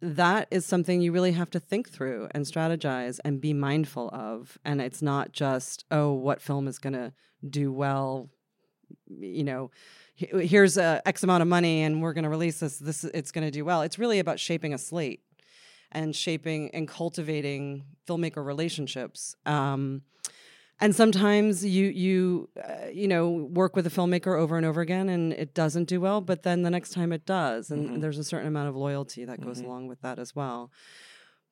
that 0.00 0.46
is 0.52 0.64
something 0.64 1.00
you 1.00 1.10
really 1.10 1.32
have 1.32 1.50
to 1.50 1.60
think 1.60 1.90
through 1.90 2.28
and 2.30 2.44
strategize 2.44 3.18
and 3.24 3.40
be 3.40 3.52
mindful 3.52 4.08
of. 4.12 4.58
And 4.64 4.80
it's 4.80 5.02
not 5.02 5.32
just, 5.32 5.84
oh, 5.90 6.12
what 6.12 6.40
film 6.40 6.68
is 6.68 6.78
going 6.78 6.92
to 6.92 7.12
do 7.48 7.72
well, 7.72 8.30
you 9.08 9.42
know, 9.42 9.72
here's 10.14 10.76
a 10.76 11.02
X 11.04 11.24
amount 11.24 11.42
of 11.42 11.48
money 11.48 11.82
and 11.82 12.00
we're 12.00 12.12
going 12.12 12.24
to 12.24 12.30
release 12.30 12.60
this. 12.60 12.78
This 12.78 13.02
it's 13.02 13.32
going 13.32 13.46
to 13.46 13.50
do 13.50 13.64
well. 13.64 13.82
It's 13.82 13.98
really 13.98 14.20
about 14.20 14.38
shaping 14.38 14.72
a 14.72 14.78
slate 14.78 15.22
and 15.90 16.14
shaping 16.14 16.70
and 16.74 16.86
cultivating 16.86 17.84
filmmaker 18.08 18.44
relationships. 18.44 19.34
Um, 19.44 20.02
and 20.80 20.94
sometimes 20.94 21.64
you 21.64 21.86
you 21.86 22.48
uh, 22.62 22.88
you 22.92 23.08
know 23.08 23.28
work 23.28 23.76
with 23.76 23.86
a 23.86 23.90
filmmaker 23.90 24.38
over 24.38 24.56
and 24.56 24.66
over 24.66 24.80
again 24.80 25.08
and 25.08 25.32
it 25.32 25.54
doesn't 25.54 25.84
do 25.84 26.00
well 26.00 26.20
but 26.20 26.42
then 26.42 26.62
the 26.62 26.70
next 26.70 26.90
time 26.90 27.12
it 27.12 27.24
does 27.26 27.70
and, 27.70 27.88
mm-hmm. 27.88 28.00
there's 28.00 28.18
a 28.18 28.24
certain 28.24 28.48
amount 28.48 28.68
of 28.68 28.76
loyalty 28.76 29.24
that 29.24 29.40
goes 29.40 29.58
mm-hmm. 29.58 29.68
along 29.68 29.86
with 29.88 30.00
that 30.02 30.18
as 30.18 30.34
well 30.34 30.70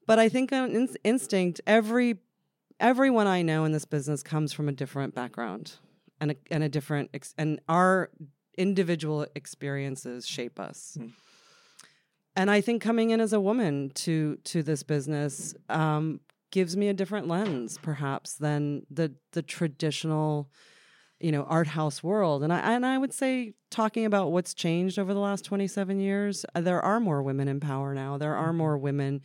but 0.07 0.19
i 0.19 0.29
think 0.29 0.53
on 0.53 0.71
in- 0.71 0.97
instinct 1.05 1.61
every 1.67 2.17
everyone 2.81 3.27
i 3.27 3.43
know 3.43 3.65
in 3.65 3.73
this 3.73 3.85
business 3.85 4.23
comes 4.23 4.53
from 4.53 4.69
a 4.69 4.73
different 4.73 5.15
background 5.15 5.77
and 6.21 6.33
a, 6.33 6.37
and 6.51 6.65
a 6.65 6.69
different 6.69 7.11
ex- 7.15 7.35
and 7.39 7.61
our 7.69 8.11
individual 8.57 9.27
experiences 9.35 10.27
shape 10.27 10.61
us. 10.61 10.97
Mm. 11.01 11.13
And 12.37 12.51
I 12.51 12.61
think 12.61 12.83
coming 12.83 13.11
in 13.11 13.21
as 13.21 13.33
a 13.33 13.41
woman 13.41 13.91
to 13.95 14.37
to 14.45 14.63
this 14.63 14.83
business 14.83 15.55
um, 15.69 16.21
gives 16.55 16.77
me 16.77 16.87
a 16.87 16.95
different 16.95 17.27
lens, 17.27 17.79
perhaps, 17.83 18.37
than 18.37 18.87
the 18.89 19.13
the 19.33 19.43
traditional, 19.43 20.49
you 21.19 21.33
know, 21.33 21.43
art 21.43 21.67
house 21.67 22.01
world. 22.01 22.45
And 22.45 22.53
I 22.53 22.61
and 22.75 22.87
I 22.87 22.97
would 22.97 23.13
say, 23.13 23.55
talking 23.73 24.05
about 24.05 24.31
what's 24.31 24.55
changed 24.55 24.97
over 24.97 25.13
the 25.13 25.19
last 25.19 25.45
twenty 25.45 25.67
seven 25.67 25.99
years, 25.99 26.47
uh, 26.55 26.61
there 26.61 26.81
are 26.81 27.01
more 27.01 27.25
women 27.25 27.49
in 27.49 27.59
power 27.59 27.93
now. 27.93 28.17
There 28.19 28.37
are 28.37 28.53
more 28.53 28.79
women 28.79 29.23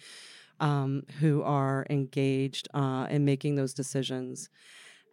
um, 0.60 1.04
who 1.20 1.44
are 1.44 1.86
engaged 1.92 2.68
uh, 2.74 3.06
in 3.12 3.26
making 3.26 3.56
those 3.56 3.76
decisions, 3.76 4.50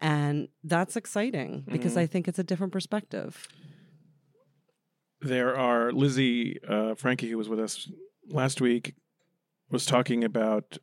and 0.01 0.49
that's 0.65 0.97
exciting 0.97 1.65
because 1.71 1.93
mm-hmm. 1.93 2.01
I 2.01 2.07
think 2.07 2.29
it's 2.29 2.39
a 2.39 2.45
different 2.45 2.73
perspective 2.73 3.47
there 5.23 5.57
are 5.57 5.93
Lizzie 5.93 6.59
uh, 6.69 6.95
Francke, 6.95 7.29
who 7.29 7.39
was 7.39 7.49
with 7.49 7.59
us 7.59 7.91
last 8.29 8.61
week, 8.61 8.95
was 9.71 9.87
talking 9.87 10.23
about 10.23 10.79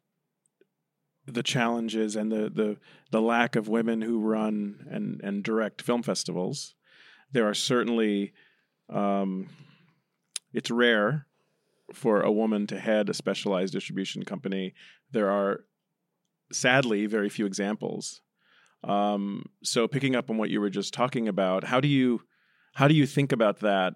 the 1.25 1.43
challenges 1.43 2.15
and 2.15 2.31
the, 2.31 2.49
the 2.49 2.77
the 3.11 3.21
lack 3.21 3.55
of 3.55 3.67
women 3.67 4.01
who 4.01 4.19
run 4.19 4.87
and 4.89 5.21
and 5.23 5.43
direct 5.43 5.81
film 5.81 6.03
festivals. 6.03 6.75
There 7.31 7.47
are 7.47 7.53
certainly 7.53 8.33
um, 8.89 9.49
it's 10.53 10.69
rare 10.71 11.27
for 11.93 12.21
a 12.21 12.31
woman 12.31 12.67
to 12.67 12.79
head 12.79 13.09
a 13.09 13.13
specialized 13.13 13.73
distribution 13.73 14.23
company. 14.23 14.73
There 15.11 15.29
are 15.29 15.65
sadly 16.51 17.05
very 17.07 17.29
few 17.29 17.45
examples 17.45 18.21
Um, 18.83 19.45
so 19.63 19.87
picking 19.87 20.15
up 20.15 20.29
on 20.29 20.37
what 20.37 20.49
you 20.49 20.59
were 20.59 20.69
just 20.69 20.93
talking 20.93 21.27
about, 21.27 21.63
how 21.63 21.79
do 21.79 21.87
you 21.87 22.21
how 22.73 22.87
do 22.87 22.93
you 22.93 23.05
think 23.05 23.31
about 23.31 23.59
that 23.59 23.93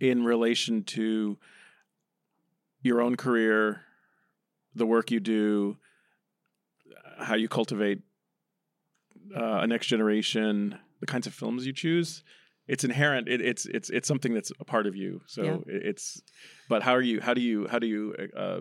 in 0.00 0.24
relation 0.24 0.84
to 0.84 1.38
your 2.82 3.00
own 3.00 3.16
career, 3.16 3.80
the 4.74 4.86
work 4.86 5.10
you 5.10 5.20
do, 5.20 5.76
how 7.18 7.34
you 7.34 7.48
cultivate 7.48 8.00
uh, 9.36 9.60
a 9.62 9.66
next 9.66 9.86
generation, 9.86 10.78
the 11.00 11.06
kinds 11.06 11.26
of 11.26 11.34
films 11.34 11.66
you 11.66 11.72
choose? 11.72 12.22
It's 12.66 12.82
inherent. 12.84 13.28
It, 13.28 13.40
it's 13.42 13.66
it's 13.66 13.90
it's 13.90 14.08
something 14.08 14.32
that's 14.32 14.50
a 14.58 14.64
part 14.64 14.86
of 14.86 14.96
you. 14.96 15.20
So 15.26 15.42
Yeah. 15.42 15.56
it's. 15.66 16.22
But 16.68 16.82
how 16.82 16.92
are 16.92 17.02
you? 17.02 17.20
How 17.20 17.34
do 17.34 17.40
you? 17.42 17.66
How 17.68 17.78
do 17.78 17.86
you 17.86 18.14
uh, 18.36 18.60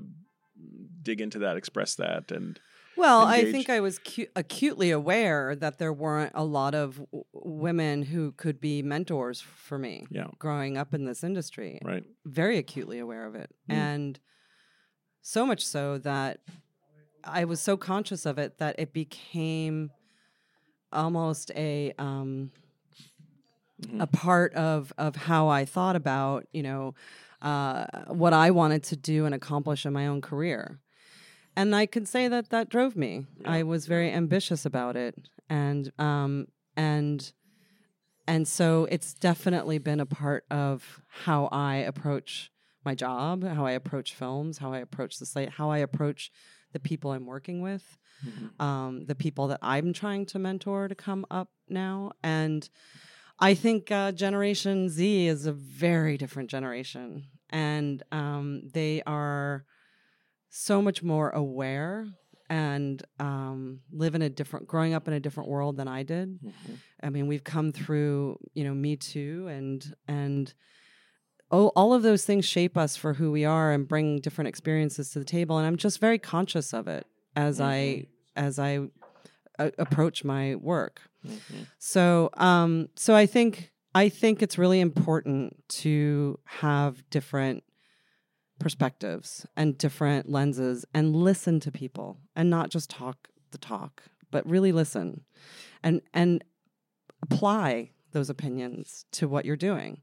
dig 1.01 1.21
into 1.21 1.39
that? 1.39 1.55
Express 1.55 1.95
that 1.95 2.29
and 2.31 2.59
Well, 2.97 3.21
I 3.25 3.49
think 3.51 3.69
I 3.69 3.79
was 3.79 3.99
cu- 3.99 4.27
acutely 4.35 4.91
aware 4.91 5.55
that 5.55 5.79
there 5.79 5.93
weren't 5.93 6.33
a 6.35 6.43
lot 6.43 6.75
of 6.75 6.97
w- 6.97 7.23
women 7.33 8.03
who 8.03 8.33
could 8.33 8.59
be 8.59 8.81
mentors 8.83 9.39
for 9.41 9.77
me 9.79 10.05
yeah, 10.11 10.27
growing 10.37 10.77
up 10.77 10.93
in 10.93 11.05
this 11.05 11.23
industry. 11.23 11.79
right. 11.83 12.03
Very 12.25 12.57
acutely 12.57 12.99
aware 12.99 13.25
of 13.25 13.35
it. 13.35 13.49
Mm. 13.69 13.73
And 13.73 14.19
so 15.23 15.45
much 15.45 15.65
so 15.65 15.97
that 15.99 16.41
I 17.23 17.45
was 17.45 17.59
so 17.61 17.75
conscious 17.77 18.25
of 18.25 18.37
it 18.37 18.57
that 18.59 18.75
it 18.77 18.93
became 18.93 19.89
almost 20.91 21.49
a 21.55 21.93
um, 21.97 22.51
Mhm. 23.81 24.01
a 24.01 24.07
part 24.07 24.53
of 24.53 24.93
of 24.97 25.15
how 25.15 25.47
I 25.49 25.65
thought 25.65 25.95
about, 25.95 26.45
you 26.53 26.61
know, 26.63 26.93
uh, 27.41 27.85
what 28.07 28.31
I 28.31 28.51
wanted 28.51 28.83
to 28.83 28.95
do 28.95 29.25
and 29.25 29.33
accomplish 29.33 29.85
in 29.85 29.91
my 29.91 30.05
own 30.07 30.21
career. 30.21 30.79
And 31.55 31.75
I 31.75 31.85
can 31.87 32.05
say 32.05 32.27
that 32.27 32.49
that 32.49 32.69
drove 32.69 32.95
me. 32.95 33.25
I 33.45 33.63
was 33.63 33.85
very 33.87 34.11
ambitious 34.11 34.65
about 34.65 34.95
it, 34.95 35.27
and 35.49 35.91
um, 35.99 36.47
and 36.77 37.33
and 38.27 38.47
so 38.47 38.87
it's 38.89 39.13
definitely 39.13 39.79
been 39.79 39.99
a 39.99 40.05
part 40.05 40.45
of 40.49 41.01
how 41.25 41.47
I 41.51 41.77
approach 41.77 42.51
my 42.85 42.95
job, 42.95 43.43
how 43.43 43.65
I 43.65 43.71
approach 43.71 44.13
films, 44.13 44.57
how 44.57 44.73
I 44.73 44.79
approach 44.79 45.17
the 45.19 45.25
slate, 45.25 45.49
how 45.49 45.69
I 45.69 45.79
approach 45.79 46.31
the 46.71 46.79
people 46.79 47.11
I'm 47.11 47.25
working 47.25 47.61
with, 47.61 47.97
Mhm. 48.25 48.59
um, 48.61 49.05
the 49.05 49.15
people 49.15 49.47
that 49.47 49.59
I'm 49.61 49.93
trying 49.93 50.25
to 50.27 50.39
mentor 50.39 50.87
to 50.87 50.95
come 50.95 51.25
up 51.29 51.49
now. 51.69 52.11
And 52.23 52.67
I 53.39 53.53
think 53.53 53.91
uh, 53.91 54.11
Generation 54.11 54.89
Z 54.89 55.27
is 55.27 55.45
a 55.45 55.53
very 55.53 56.17
different 56.17 56.49
generation. 56.49 57.25
And 57.49 58.01
um, 58.11 58.69
they 58.73 59.01
are 59.05 59.65
so 60.49 60.81
much 60.81 61.03
more 61.03 61.29
aware 61.31 62.07
and 62.49 63.01
um, 63.19 63.81
live 63.91 64.15
in 64.15 64.21
a 64.21 64.29
different, 64.29 64.67
growing 64.67 64.93
up 64.93 65.07
in 65.07 65.13
a 65.13 65.19
different 65.19 65.49
world 65.49 65.77
than 65.77 65.87
I 65.87 66.03
did. 66.03 66.39
Mhm. 66.41 66.77
I 67.01 67.09
mean, 67.09 67.27
we've 67.27 67.43
come 67.43 67.71
through, 67.71 68.37
you 68.53 68.63
know, 68.63 68.73
Me 68.73 68.95
Too 68.95 69.47
and, 69.47 69.95
and, 70.07 70.53
Oh, 71.53 71.67
all 71.75 71.93
of 71.93 72.01
those 72.01 72.25
things 72.25 72.45
shape 72.45 72.75
us 72.75 72.97
for 72.97 73.13
who 73.13 73.31
we 73.31 73.45
are 73.45 73.71
and 73.71 73.87
bring 73.87 74.19
different 74.19 74.47
experiences 74.47 75.11
to 75.11 75.19
the 75.19 75.25
table, 75.25 75.59
and 75.59 75.67
I'm 75.67 75.77
just 75.77 75.99
very 75.99 76.17
conscious 76.17 76.73
of 76.73 76.87
it 76.87 77.05
as 77.35 77.61
I 77.61 78.07
as 78.35 78.57
I 78.57 78.79
uh, 79.59 79.69
approach 79.77 80.23
my 80.23 80.55
work. 80.55 81.01
Mhm. 81.23 81.67
So, 81.77 82.31
um, 82.37 82.89
so 82.95 83.15
I 83.15 83.27
think 83.27 83.71
I 83.93 84.09
think 84.09 84.41
it's 84.41 84.57
really 84.57 84.79
important 84.79 85.63
to 85.83 86.39
have 86.45 87.07
different 87.11 87.63
perspectives 88.59 89.45
and 89.55 89.77
different 89.77 90.29
lenses 90.29 90.85
and 90.91 91.15
listen 91.15 91.59
to 91.59 91.71
people 91.71 92.17
and 92.35 92.49
not 92.49 92.71
just 92.71 92.89
talk 92.89 93.27
the 93.51 93.59
talk, 93.59 94.01
but 94.31 94.49
really 94.49 94.71
listen 94.71 95.23
and 95.83 96.01
and 96.15 96.43
apply 97.21 97.91
those 98.11 98.31
opinions 98.31 99.05
to 99.11 99.27
what 99.27 99.45
you're 99.45 99.55
doing. 99.55 100.01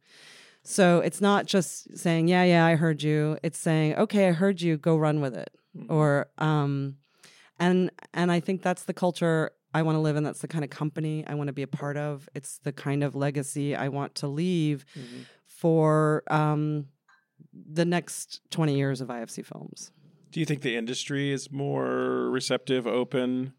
So 0.62 1.01
it's 1.01 1.20
not 1.20 1.46
just 1.46 1.96
saying, 1.96 2.29
"Yeah, 2.29 2.44
yeah, 2.44 2.64
I 2.66 2.77
heard 2.77 3.03
you." 3.03 3.38
It's 3.42 3.59
saying, 3.59 3.94
"Okay, 3.96 4.29
I 4.29 4.33
heard 4.33 4.61
you. 4.61 4.77
Go 4.77 4.96
run 4.96 5.20
with 5.20 5.35
it." 5.37 5.51
Mhm. 5.77 5.90
Or 5.90 6.31
um 6.38 6.96
and 7.59 7.90
and 8.14 8.31
I 8.33 8.40
think 8.40 8.62
that's 8.62 8.85
the 8.85 8.94
culture 8.94 9.53
I 9.73 9.83
want 9.83 9.96
to 9.96 10.01
live 10.01 10.16
in. 10.16 10.25
That's 10.25 10.40
the 10.40 10.49
kind 10.49 10.64
of 10.64 10.70
company 10.70 11.25
I 11.27 11.35
want 11.35 11.46
to 11.49 11.53
be 11.53 11.62
a 11.62 11.66
part 11.68 11.96
of. 11.96 12.29
It's 12.35 12.59
the 12.59 12.73
kind 12.73 13.03
of 13.05 13.14
legacy 13.14 13.75
I 13.77 13.88
want 13.88 14.14
to 14.16 14.29
leave 14.29 14.85
Mhm. 14.96 15.25
for 15.46 16.23
um, 16.29 16.88
the 17.53 17.85
next 17.85 18.40
20 18.51 18.77
years 18.77 19.01
of 19.01 19.09
IFC 19.09 19.42
films. 19.44 19.92
Do 20.31 20.40
you 20.40 20.46
think 20.46 20.62
the 20.62 20.77
industry 20.77 21.31
is 21.31 21.51
more 21.51 22.31
receptive, 22.31 22.87
open 22.87 23.55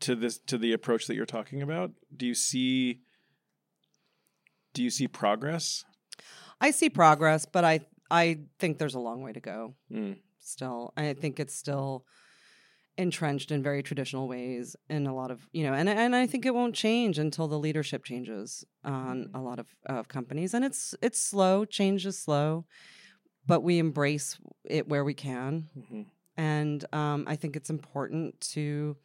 to 0.00 0.14
this 0.14 0.38
to 0.38 0.56
the 0.58 0.72
approach 0.72 1.06
that 1.06 1.14
you're 1.14 1.26
talking 1.26 1.62
about? 1.62 1.92
Do 2.16 2.26
you 2.26 2.34
see 2.34 3.02
do 4.78 4.84
you 4.84 4.90
see 4.90 5.08
progress? 5.08 5.84
I 6.60 6.70
see 6.70 6.88
progress, 6.88 7.44
but 7.44 7.64
I 7.64 7.80
I 8.12 8.38
think 8.60 8.78
there's 8.78 8.94
a 8.94 9.00
long 9.00 9.22
way 9.22 9.32
to 9.32 9.40
go 9.40 9.74
Mm. 9.90 10.16
still. 10.38 10.92
I 10.96 11.14
think 11.14 11.40
it's 11.40 11.54
still 11.54 12.04
entrenched 12.96 13.50
in 13.50 13.60
very 13.62 13.82
traditional 13.82 14.28
ways 14.28 14.76
in 14.88 15.06
a 15.08 15.14
lot 15.14 15.30
of 15.32 15.48
you 15.52 15.64
know 15.64 15.72
and 15.74 15.88
and 15.88 16.14
I 16.14 16.26
think 16.28 16.46
it 16.46 16.54
won't 16.54 16.76
change 16.76 17.18
until 17.18 17.48
the 17.48 17.58
leadership 17.58 18.04
changes 18.04 18.64
on 18.84 19.30
a 19.34 19.40
lot 19.40 19.58
of 19.58 19.66
of 19.86 20.06
companies 20.06 20.54
and 20.54 20.64
it's 20.64 20.94
it's 21.02 21.20
slow 21.20 21.64
change 21.64 22.06
is 22.06 22.16
slow 22.18 22.64
but 23.46 23.60
we 23.62 23.78
embrace 23.78 24.38
it 24.64 24.88
where 24.88 25.04
we 25.04 25.14
can 25.14 25.68
Mhm. 25.76 26.06
and 26.36 26.84
um, 26.94 27.24
I 27.26 27.36
think 27.36 27.56
it's 27.56 27.70
important 27.70 28.40
to 28.54 28.96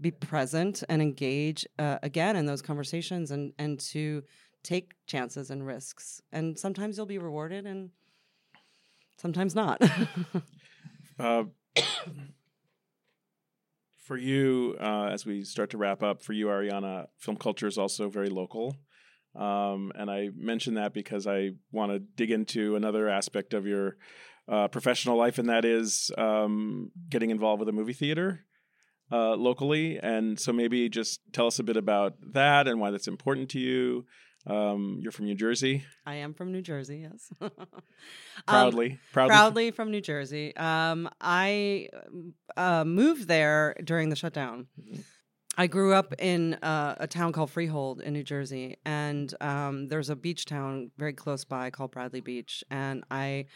be 0.00 0.10
present 0.12 0.82
and 0.88 1.00
engage 1.02 1.66
uh, 1.78 1.98
again 2.02 2.36
in 2.36 2.46
those 2.46 2.62
conversations 2.62 3.30
and 3.30 3.52
and 3.58 3.78
to 3.92 4.22
take 4.62 4.92
chances 5.06 5.50
and 5.50 5.66
risks 5.66 6.20
and 6.32 6.58
sometimes 6.58 6.96
you'll 6.96 7.06
be 7.06 7.18
rewarded 7.18 7.66
and 7.66 7.90
sometimes 9.16 9.54
not 9.54 9.80
Uh, 11.18 11.44
for 13.96 14.16
you, 14.16 14.76
uh, 14.80 15.06
as 15.06 15.26
we 15.26 15.42
start 15.42 15.70
to 15.70 15.78
wrap 15.78 16.02
up, 16.02 16.22
for 16.22 16.32
you, 16.32 16.46
Arianna, 16.46 17.06
film 17.18 17.36
culture 17.36 17.66
is 17.66 17.78
also 17.78 18.08
very 18.08 18.30
local. 18.30 18.76
Um, 19.34 19.92
and 19.94 20.10
I 20.10 20.30
mention 20.34 20.74
that 20.74 20.94
because 20.94 21.26
I 21.26 21.50
want 21.72 21.92
to 21.92 21.98
dig 21.98 22.30
into 22.30 22.76
another 22.76 23.08
aspect 23.08 23.52
of 23.52 23.66
your 23.66 23.96
uh, 24.48 24.68
professional 24.68 25.16
life, 25.16 25.38
and 25.38 25.48
that 25.48 25.64
is 25.64 26.10
um, 26.16 26.90
getting 27.08 27.30
involved 27.30 27.60
with 27.60 27.68
a 27.68 27.72
movie 27.72 27.92
theater 27.92 28.44
uh, 29.12 29.34
locally. 29.34 29.98
And 29.98 30.40
so 30.40 30.52
maybe 30.52 30.88
just 30.88 31.20
tell 31.32 31.46
us 31.46 31.58
a 31.58 31.64
bit 31.64 31.76
about 31.76 32.14
that 32.32 32.66
and 32.66 32.80
why 32.80 32.90
that's 32.90 33.08
important 33.08 33.50
to 33.50 33.58
you. 33.58 34.06
Um, 34.46 35.00
you're 35.02 35.12
from 35.12 35.26
New 35.26 35.34
Jersey, 35.34 35.84
I 36.06 36.16
am 36.16 36.32
from 36.32 36.52
New 36.52 36.62
Jersey 36.62 37.06
yes. 37.10 37.30
Um, 37.40 37.50
proudly, 38.46 38.98
proudly, 39.12 39.30
proudly 39.30 39.70
from 39.72 39.90
New 39.90 40.00
Jersey. 40.00 40.56
Um, 40.56 41.10
I 41.20 41.88
uh, 42.56 42.84
moved 42.84 43.26
there 43.28 43.74
during 43.84 44.08
the 44.08 44.16
shutdown. 44.16 44.68
Mhm. 44.80 45.02
I 45.58 45.66
grew 45.66 45.92
up 45.92 46.14
in 46.20 46.54
uh, 46.54 46.94
a 46.98 47.08
town 47.08 47.32
called 47.32 47.50
Freehold 47.50 48.00
in 48.00 48.12
New 48.14 48.22
Jersey, 48.22 48.76
and 48.84 49.34
um, 49.40 49.88
there's 49.88 50.08
a 50.08 50.14
beach 50.14 50.44
town 50.44 50.92
very 50.96 51.12
close 51.12 51.44
by 51.44 51.70
called 51.70 51.90
Bradley 51.90 52.20
Beach, 52.20 52.62
and 52.70 53.02
I 53.10 53.46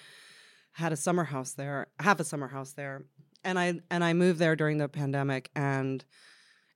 had 0.72 0.92
a 0.92 0.96
summer 0.96 1.22
house 1.22 1.52
there, 1.52 1.86
have 2.00 2.18
a 2.18 2.24
summer 2.24 2.48
house 2.48 2.72
there, 2.72 3.04
and 3.44 3.56
I 3.56 3.80
and 3.88 4.02
I 4.02 4.14
moved 4.14 4.40
there 4.40 4.56
during 4.56 4.78
the 4.78 4.88
pandemic, 4.88 5.50
and 5.54 6.04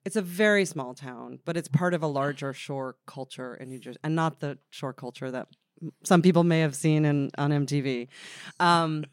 it's 0.06 0.14
a 0.16 0.22
very 0.22 0.64
small 0.64 0.94
town, 0.94 1.40
but 1.44 1.56
it's 1.56 1.66
part 1.66 1.92
of 1.92 2.00
a 2.00 2.06
larger 2.06 2.52
shore 2.52 2.94
culture 3.06 3.56
in 3.56 3.68
New 3.68 3.80
Jersey, 3.80 3.98
and 4.04 4.14
not 4.14 4.38
the 4.38 4.56
shore 4.70 4.92
culture 4.92 5.32
that 5.32 5.48
some 6.04 6.22
people 6.22 6.44
may 6.44 6.60
have 6.60 6.76
seen 6.76 7.04
in 7.04 7.32
on 7.36 7.50
MTV. 7.50 8.06
Um, 8.60 9.04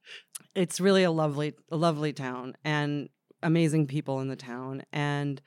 it's 0.56 0.80
really 0.80 1.04
a 1.04 1.10
lovely, 1.12 1.54
a 1.70 1.76
lovely 1.76 2.12
town, 2.12 2.56
and 2.64 3.08
amazing 3.44 3.86
people 3.86 4.20
in 4.20 4.28
the 4.28 4.36
town 4.36 4.82
and 4.92 5.40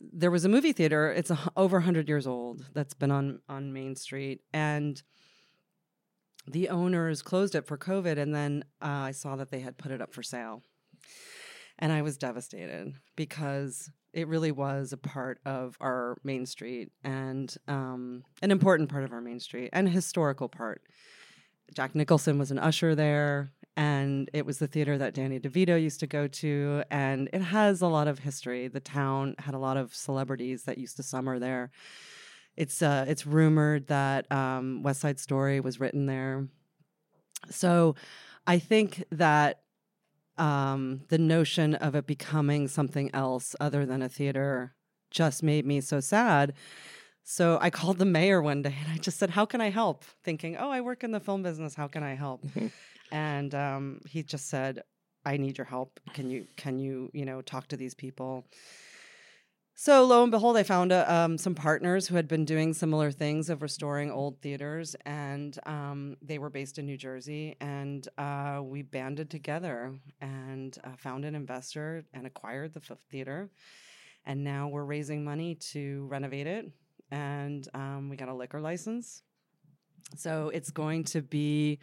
there 0.00 0.30
was 0.30 0.44
a 0.44 0.48
movie 0.48 0.72
theater 0.72 1.12
it's 1.12 1.30
a, 1.30 1.38
over 1.56 1.76
100 1.76 2.08
years 2.08 2.26
old 2.26 2.64
that's 2.74 2.94
been 2.94 3.10
on 3.12 3.40
on 3.48 3.72
main 3.72 3.94
street 3.94 4.40
and 4.52 5.02
the 6.48 6.68
owners 6.68 7.22
closed 7.22 7.54
it 7.54 7.64
for 7.64 7.78
covid 7.78 8.18
and 8.18 8.34
then 8.34 8.64
uh, 8.82 8.86
i 8.86 9.10
saw 9.12 9.36
that 9.36 9.50
they 9.50 9.60
had 9.60 9.78
put 9.78 9.92
it 9.92 10.00
up 10.00 10.12
for 10.12 10.22
sale 10.22 10.62
and 11.78 11.92
i 11.92 12.02
was 12.02 12.18
devastated 12.18 12.92
because 13.14 13.90
it 14.18 14.28
really 14.28 14.50
was 14.50 14.92
a 14.92 14.96
part 14.96 15.38
of 15.44 15.76
our 15.80 16.16
main 16.24 16.44
street 16.44 16.90
and 17.04 17.56
um, 17.68 18.24
an 18.42 18.50
important 18.50 18.88
part 18.88 19.04
of 19.04 19.12
our 19.12 19.20
main 19.20 19.40
street 19.40 19.70
and 19.72 19.88
historical 19.88 20.48
part 20.48 20.82
jack 21.74 21.94
nicholson 21.94 22.38
was 22.38 22.50
an 22.50 22.58
usher 22.58 22.94
there 22.94 23.52
and 23.78 24.28
it 24.32 24.44
was 24.44 24.58
the 24.58 24.66
theater 24.66 24.98
that 24.98 25.14
Danny 25.14 25.38
DeVito 25.38 25.80
used 25.80 26.00
to 26.00 26.08
go 26.08 26.26
to, 26.26 26.82
and 26.90 27.30
it 27.32 27.40
has 27.40 27.80
a 27.80 27.86
lot 27.86 28.08
of 28.08 28.18
history. 28.18 28.66
The 28.66 28.80
town 28.80 29.36
had 29.38 29.54
a 29.54 29.58
lot 29.58 29.76
of 29.76 29.94
celebrities 29.94 30.64
that 30.64 30.78
used 30.78 30.96
to 30.96 31.04
summer 31.04 31.38
there. 31.38 31.70
It's 32.56 32.82
uh, 32.82 33.04
it's 33.06 33.24
rumored 33.24 33.86
that 33.86 34.30
um, 34.32 34.82
West 34.82 35.00
Side 35.00 35.20
Story 35.20 35.60
was 35.60 35.78
written 35.78 36.06
there. 36.06 36.48
So, 37.50 37.94
I 38.48 38.58
think 38.58 39.04
that 39.12 39.60
um, 40.38 41.02
the 41.08 41.18
notion 41.18 41.74
of 41.74 41.94
it 41.94 42.06
becoming 42.06 42.68
something 42.68 43.10
else 43.14 43.54
other 43.60 43.84
than 43.84 44.02
a 44.02 44.08
theater 44.08 44.74
just 45.10 45.42
made 45.42 45.66
me 45.66 45.80
so 45.80 46.00
sad. 46.00 46.54
So 47.24 47.58
I 47.60 47.70
called 47.70 47.98
the 47.98 48.04
mayor 48.06 48.40
one 48.40 48.62
day 48.62 48.74
and 48.82 48.92
I 48.92 48.96
just 48.96 49.18
said, 49.18 49.30
How 49.30 49.44
can 49.44 49.60
I 49.60 49.70
help? 49.70 50.04
Thinking, 50.24 50.56
Oh, 50.56 50.70
I 50.70 50.80
work 50.80 51.04
in 51.04 51.10
the 51.10 51.20
film 51.20 51.42
business. 51.42 51.74
How 51.74 51.88
can 51.88 52.02
I 52.02 52.14
help? 52.14 52.44
and 53.12 53.54
um, 53.54 54.00
he 54.08 54.22
just 54.22 54.48
said, 54.48 54.82
I 55.24 55.36
need 55.36 55.58
your 55.58 55.66
help. 55.66 56.00
Can 56.14 56.30
you, 56.30 56.46
can 56.56 56.78
you, 56.78 57.10
you 57.12 57.26
know, 57.26 57.42
talk 57.42 57.68
to 57.68 57.76
these 57.76 57.94
people? 57.94 58.46
So 59.80 60.04
lo 60.04 60.24
and 60.24 60.32
behold, 60.32 60.56
I 60.56 60.64
found 60.64 60.90
uh, 60.90 61.04
um, 61.06 61.38
some 61.38 61.54
partners 61.54 62.08
who 62.08 62.16
had 62.16 62.26
been 62.26 62.44
doing 62.44 62.74
similar 62.74 63.12
things 63.12 63.48
of 63.48 63.62
restoring 63.62 64.10
old 64.10 64.42
theaters, 64.42 64.96
and 65.06 65.56
um, 65.66 66.16
they 66.20 66.40
were 66.40 66.50
based 66.50 66.80
in 66.80 66.84
New 66.86 66.96
Jersey. 66.96 67.54
And 67.60 68.08
uh, 68.18 68.60
we 68.60 68.82
banded 68.82 69.30
together 69.30 69.94
and 70.20 70.76
uh, 70.82 70.96
found 70.96 71.24
an 71.24 71.36
investor 71.36 72.04
and 72.12 72.26
acquired 72.26 72.74
the 72.74 72.80
f- 72.90 72.98
theater. 73.08 73.50
And 74.26 74.42
now 74.42 74.66
we're 74.66 74.82
raising 74.82 75.22
money 75.22 75.54
to 75.70 76.08
renovate 76.10 76.48
it, 76.48 76.68
and 77.12 77.68
um, 77.72 78.08
we 78.08 78.16
got 78.16 78.28
a 78.28 78.34
liquor 78.34 78.60
license. 78.60 79.22
So 80.16 80.50
it's 80.52 80.72
going 80.72 81.04
to 81.04 81.22
be, 81.22 81.78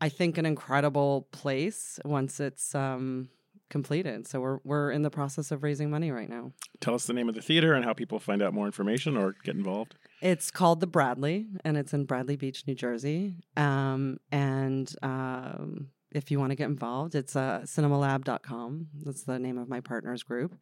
I 0.00 0.08
think, 0.08 0.38
an 0.38 0.44
incredible 0.44 1.28
place 1.30 2.00
once 2.04 2.40
it's 2.40 2.74
um, 2.74 3.28
completed. 3.72 4.28
So 4.28 4.38
we're 4.40 4.58
we're 4.62 4.92
in 4.92 5.02
the 5.02 5.10
process 5.10 5.50
of 5.50 5.64
raising 5.64 5.90
money 5.90 6.12
right 6.12 6.28
now. 6.28 6.52
Tell 6.80 6.94
us 6.94 7.06
the 7.06 7.14
name 7.14 7.28
of 7.28 7.34
the 7.34 7.42
theater 7.42 7.72
and 7.72 7.84
how 7.84 7.94
people 7.94 8.20
find 8.20 8.42
out 8.42 8.54
more 8.54 8.66
information 8.66 9.16
or 9.16 9.34
get 9.42 9.56
involved. 9.56 9.96
It's 10.20 10.52
called 10.52 10.78
the 10.80 10.86
Bradley, 10.86 11.46
and 11.64 11.76
it's 11.76 11.92
in 11.92 12.04
Bradley 12.04 12.36
Beach, 12.36 12.64
New 12.68 12.76
Jersey. 12.76 13.34
Um, 13.56 14.18
and 14.30 14.94
um, 15.02 15.88
if 16.12 16.30
you 16.30 16.38
want 16.38 16.50
to 16.50 16.56
get 16.56 16.68
involved, 16.68 17.14
it's 17.14 17.34
uh, 17.34 17.62
cinemalab.com. 17.64 18.88
That's 19.04 19.22
the 19.24 19.38
name 19.38 19.58
of 19.58 19.68
my 19.68 19.80
partners 19.80 20.22
group. 20.22 20.54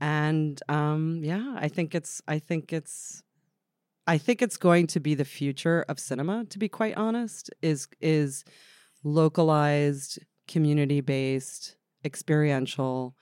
And 0.00 0.60
um, 0.68 1.20
yeah, 1.24 1.56
I 1.58 1.68
think 1.68 1.94
it's 1.94 2.20
I 2.28 2.38
think 2.38 2.72
it's 2.72 3.22
I 4.06 4.18
think 4.18 4.42
it's 4.42 4.58
going 4.58 4.86
to 4.88 5.00
be 5.00 5.14
the 5.14 5.24
future 5.24 5.84
of 5.88 5.98
cinema. 5.98 6.44
To 6.44 6.58
be 6.58 6.68
quite 6.68 6.96
honest, 6.96 7.50
is 7.62 7.88
is 8.02 8.44
localized, 9.02 10.18
community 10.46 11.00
based 11.00 11.76
experiential 12.04 13.16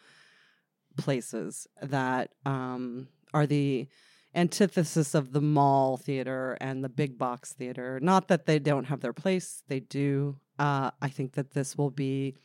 places 0.96 1.66
that 1.80 2.30
um, 2.44 3.08
are 3.32 3.46
the 3.46 3.88
antithesis 4.34 5.14
of 5.14 5.32
the 5.32 5.40
mall 5.40 5.96
theater 5.96 6.56
and 6.60 6.82
the 6.82 6.88
big 6.88 7.18
box 7.18 7.52
theater. 7.52 7.98
Not 8.00 8.28
that 8.28 8.46
they 8.46 8.58
don't 8.58 8.84
have 8.84 9.00
their 9.00 9.12
place, 9.12 9.62
they 9.68 9.80
do. 9.80 10.36
Uh, 10.58 10.90
I 11.00 11.08
think 11.08 11.32
that 11.32 11.52
this 11.52 11.76
will 11.76 11.90
be 11.90 12.36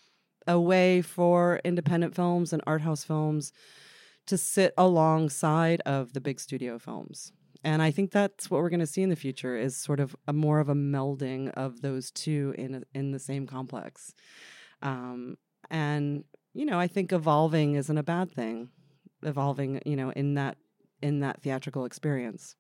a 0.45 0.59
way 0.59 1.01
for 1.01 1.59
independent 1.63 2.15
films 2.15 2.53
and 2.53 2.61
art 2.65 2.81
house 2.81 3.03
films 3.03 3.51
to 4.27 4.37
sit 4.37 4.73
alongside 4.77 5.81
of 5.85 6.13
the 6.13 6.21
big 6.21 6.39
studio 6.39 6.77
films. 6.77 7.31
And 7.63 7.81
I 7.81 7.91
think 7.91 8.11
that's 8.11 8.49
what 8.51 8.61
we're 8.61 8.69
going 8.69 8.81
to 8.81 8.87
see 8.87 9.01
in 9.01 9.09
the 9.09 9.15
future 9.15 9.57
is 9.57 9.75
sort 9.75 9.99
of 9.99 10.15
a 10.27 10.33
more 10.33 10.59
of 10.59 10.69
a 10.69 10.75
melding 10.75 11.49
of 11.51 11.81
those 11.81 12.11
two 12.11 12.53
in 12.57 12.75
a, 12.75 12.81
in 12.93 13.11
the 13.11 13.19
same 13.19 13.47
complex. 13.47 14.13
Um, 14.81 15.37
and 15.69 16.23
you 16.53 16.65
know 16.65 16.79
i 16.79 16.87
think 16.87 17.11
evolving 17.11 17.75
isn't 17.75 17.97
a 17.97 18.03
bad 18.03 18.31
thing 18.31 18.69
evolving 19.23 19.81
you 19.85 19.95
know 19.95 20.11
in 20.11 20.35
that 20.35 20.57
in 21.01 21.19
that 21.19 21.41
theatrical 21.41 21.85
experience 21.85 22.55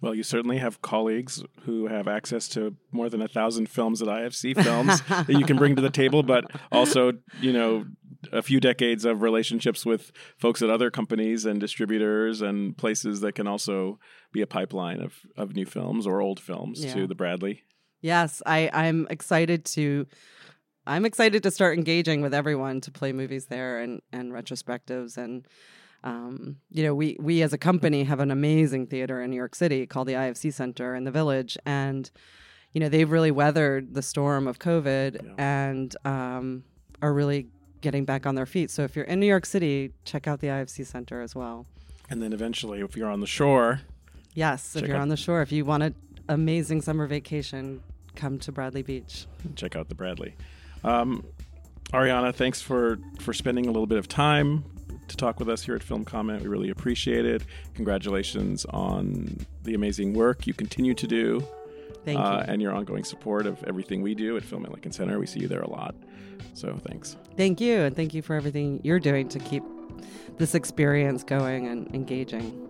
well, 0.00 0.14
you 0.14 0.22
certainly 0.22 0.56
have 0.58 0.80
colleagues 0.80 1.44
who 1.64 1.86
have 1.86 2.08
access 2.08 2.48
to 2.48 2.74
more 2.90 3.10
than 3.10 3.20
a 3.20 3.28
thousand 3.28 3.68
films 3.68 4.00
at 4.00 4.08
IFC 4.08 4.62
Films 4.62 5.02
that 5.08 5.28
you 5.28 5.44
can 5.44 5.58
bring 5.58 5.76
to 5.76 5.82
the 5.82 5.90
table, 5.90 6.22
but 6.22 6.50
also, 6.72 7.12
you 7.40 7.52
know, 7.52 7.84
a 8.32 8.40
few 8.42 8.60
decades 8.60 9.04
of 9.04 9.20
relationships 9.20 9.84
with 9.84 10.10
folks 10.38 10.62
at 10.62 10.70
other 10.70 10.90
companies 10.90 11.44
and 11.44 11.60
distributors 11.60 12.40
and 12.40 12.76
places 12.76 13.20
that 13.20 13.34
can 13.34 13.46
also 13.46 13.98
be 14.32 14.40
a 14.40 14.46
pipeline 14.46 15.02
of, 15.02 15.14
of 15.36 15.54
new 15.54 15.66
films 15.66 16.06
or 16.06 16.20
old 16.20 16.40
films 16.40 16.82
yeah. 16.82 16.94
to 16.94 17.06
the 17.06 17.14
Bradley. 17.14 17.64
Yes, 18.00 18.42
I, 18.46 18.70
I'm 18.72 19.06
excited 19.10 19.66
to 19.66 20.06
I'm 20.86 21.04
excited 21.04 21.42
to 21.42 21.50
start 21.50 21.76
engaging 21.76 22.22
with 22.22 22.34
everyone 22.34 22.80
to 22.82 22.90
play 22.90 23.12
movies 23.12 23.46
there 23.46 23.80
and 23.80 24.02
and 24.12 24.32
retrospectives 24.32 25.16
and 25.16 25.46
um, 26.02 26.56
you 26.70 26.82
know 26.82 26.94
we 26.94 27.16
we 27.20 27.42
as 27.42 27.52
a 27.52 27.58
company 27.58 28.04
have 28.04 28.20
an 28.20 28.30
amazing 28.30 28.86
theater 28.86 29.22
in 29.22 29.30
New 29.30 29.36
York 29.36 29.54
City 29.54 29.86
called 29.86 30.08
the 30.08 30.14
IFC 30.14 30.52
Center 30.52 30.94
in 30.94 31.04
the 31.04 31.10
Village 31.10 31.58
and 31.66 32.10
you 32.72 32.80
know 32.80 32.88
they've 32.88 33.10
really 33.10 33.30
weathered 33.30 33.94
the 33.94 34.02
storm 34.02 34.46
of 34.46 34.58
COVID 34.58 35.22
yeah. 35.22 35.34
and 35.38 35.94
um, 36.04 36.64
are 37.02 37.12
really 37.12 37.48
getting 37.80 38.04
back 38.04 38.26
on 38.26 38.34
their 38.34 38.46
feet. 38.46 38.70
So 38.70 38.82
if 38.82 38.94
you're 38.94 39.06
in 39.06 39.20
New 39.20 39.26
York 39.26 39.46
City, 39.46 39.92
check 40.04 40.26
out 40.26 40.40
the 40.40 40.48
IFC 40.48 40.86
Center 40.86 41.20
as 41.20 41.34
well. 41.34 41.66
And 42.10 42.22
then 42.22 42.32
eventually, 42.32 42.80
if 42.80 42.96
you're 42.96 43.10
on 43.10 43.20
the 43.20 43.26
shore, 43.26 43.80
yes, 44.34 44.76
if 44.76 44.86
you're 44.86 44.96
on 44.96 45.08
the 45.08 45.16
shore, 45.16 45.42
if 45.42 45.52
you 45.52 45.64
want 45.64 45.82
an 45.82 45.94
amazing 46.28 46.82
summer 46.82 47.06
vacation, 47.06 47.82
come 48.16 48.38
to 48.40 48.52
Bradley 48.52 48.82
Beach. 48.82 49.26
Check 49.54 49.76
out 49.76 49.88
the 49.88 49.94
Bradley. 49.94 50.34
Um, 50.84 51.24
Arianna, 51.92 52.34
thanks 52.34 52.60
for 52.60 52.98
for 53.18 53.32
spending 53.32 53.66
a 53.66 53.70
little 53.70 53.86
bit 53.86 53.98
of 53.98 54.08
time 54.08 54.64
to 55.08 55.16
talk 55.16 55.38
with 55.38 55.48
us 55.48 55.62
here 55.62 55.74
at 55.74 55.82
Film 55.82 56.04
Comment. 56.04 56.42
We 56.42 56.48
really 56.48 56.70
appreciate 56.70 57.26
it. 57.26 57.42
Congratulations 57.74 58.64
on 58.66 59.44
the 59.64 59.74
amazing 59.74 60.14
work 60.14 60.46
you 60.46 60.54
continue 60.54 60.94
to 60.94 61.06
do. 61.06 61.46
Thank 62.04 62.18
uh, 62.18 62.44
you. 62.46 62.52
And 62.52 62.62
your 62.62 62.72
ongoing 62.72 63.04
support 63.04 63.46
of 63.46 63.62
everything 63.64 64.02
we 64.02 64.14
do 64.14 64.36
at 64.36 64.44
Film 64.44 64.64
at 64.64 64.70
Lincoln 64.70 64.92
Center. 64.92 65.18
We 65.18 65.26
see 65.26 65.40
you 65.40 65.48
there 65.48 65.62
a 65.62 65.68
lot. 65.70 65.94
So 66.54 66.74
thanks. 66.86 67.16
Thank 67.36 67.60
you. 67.60 67.80
And 67.80 67.94
thank 67.94 68.14
you 68.14 68.22
for 68.22 68.34
everything 68.34 68.80
you're 68.84 69.00
doing 69.00 69.28
to 69.28 69.38
keep 69.38 69.64
this 70.38 70.54
experience 70.54 71.24
going 71.24 71.66
and 71.66 71.92
engaging. 71.94 72.69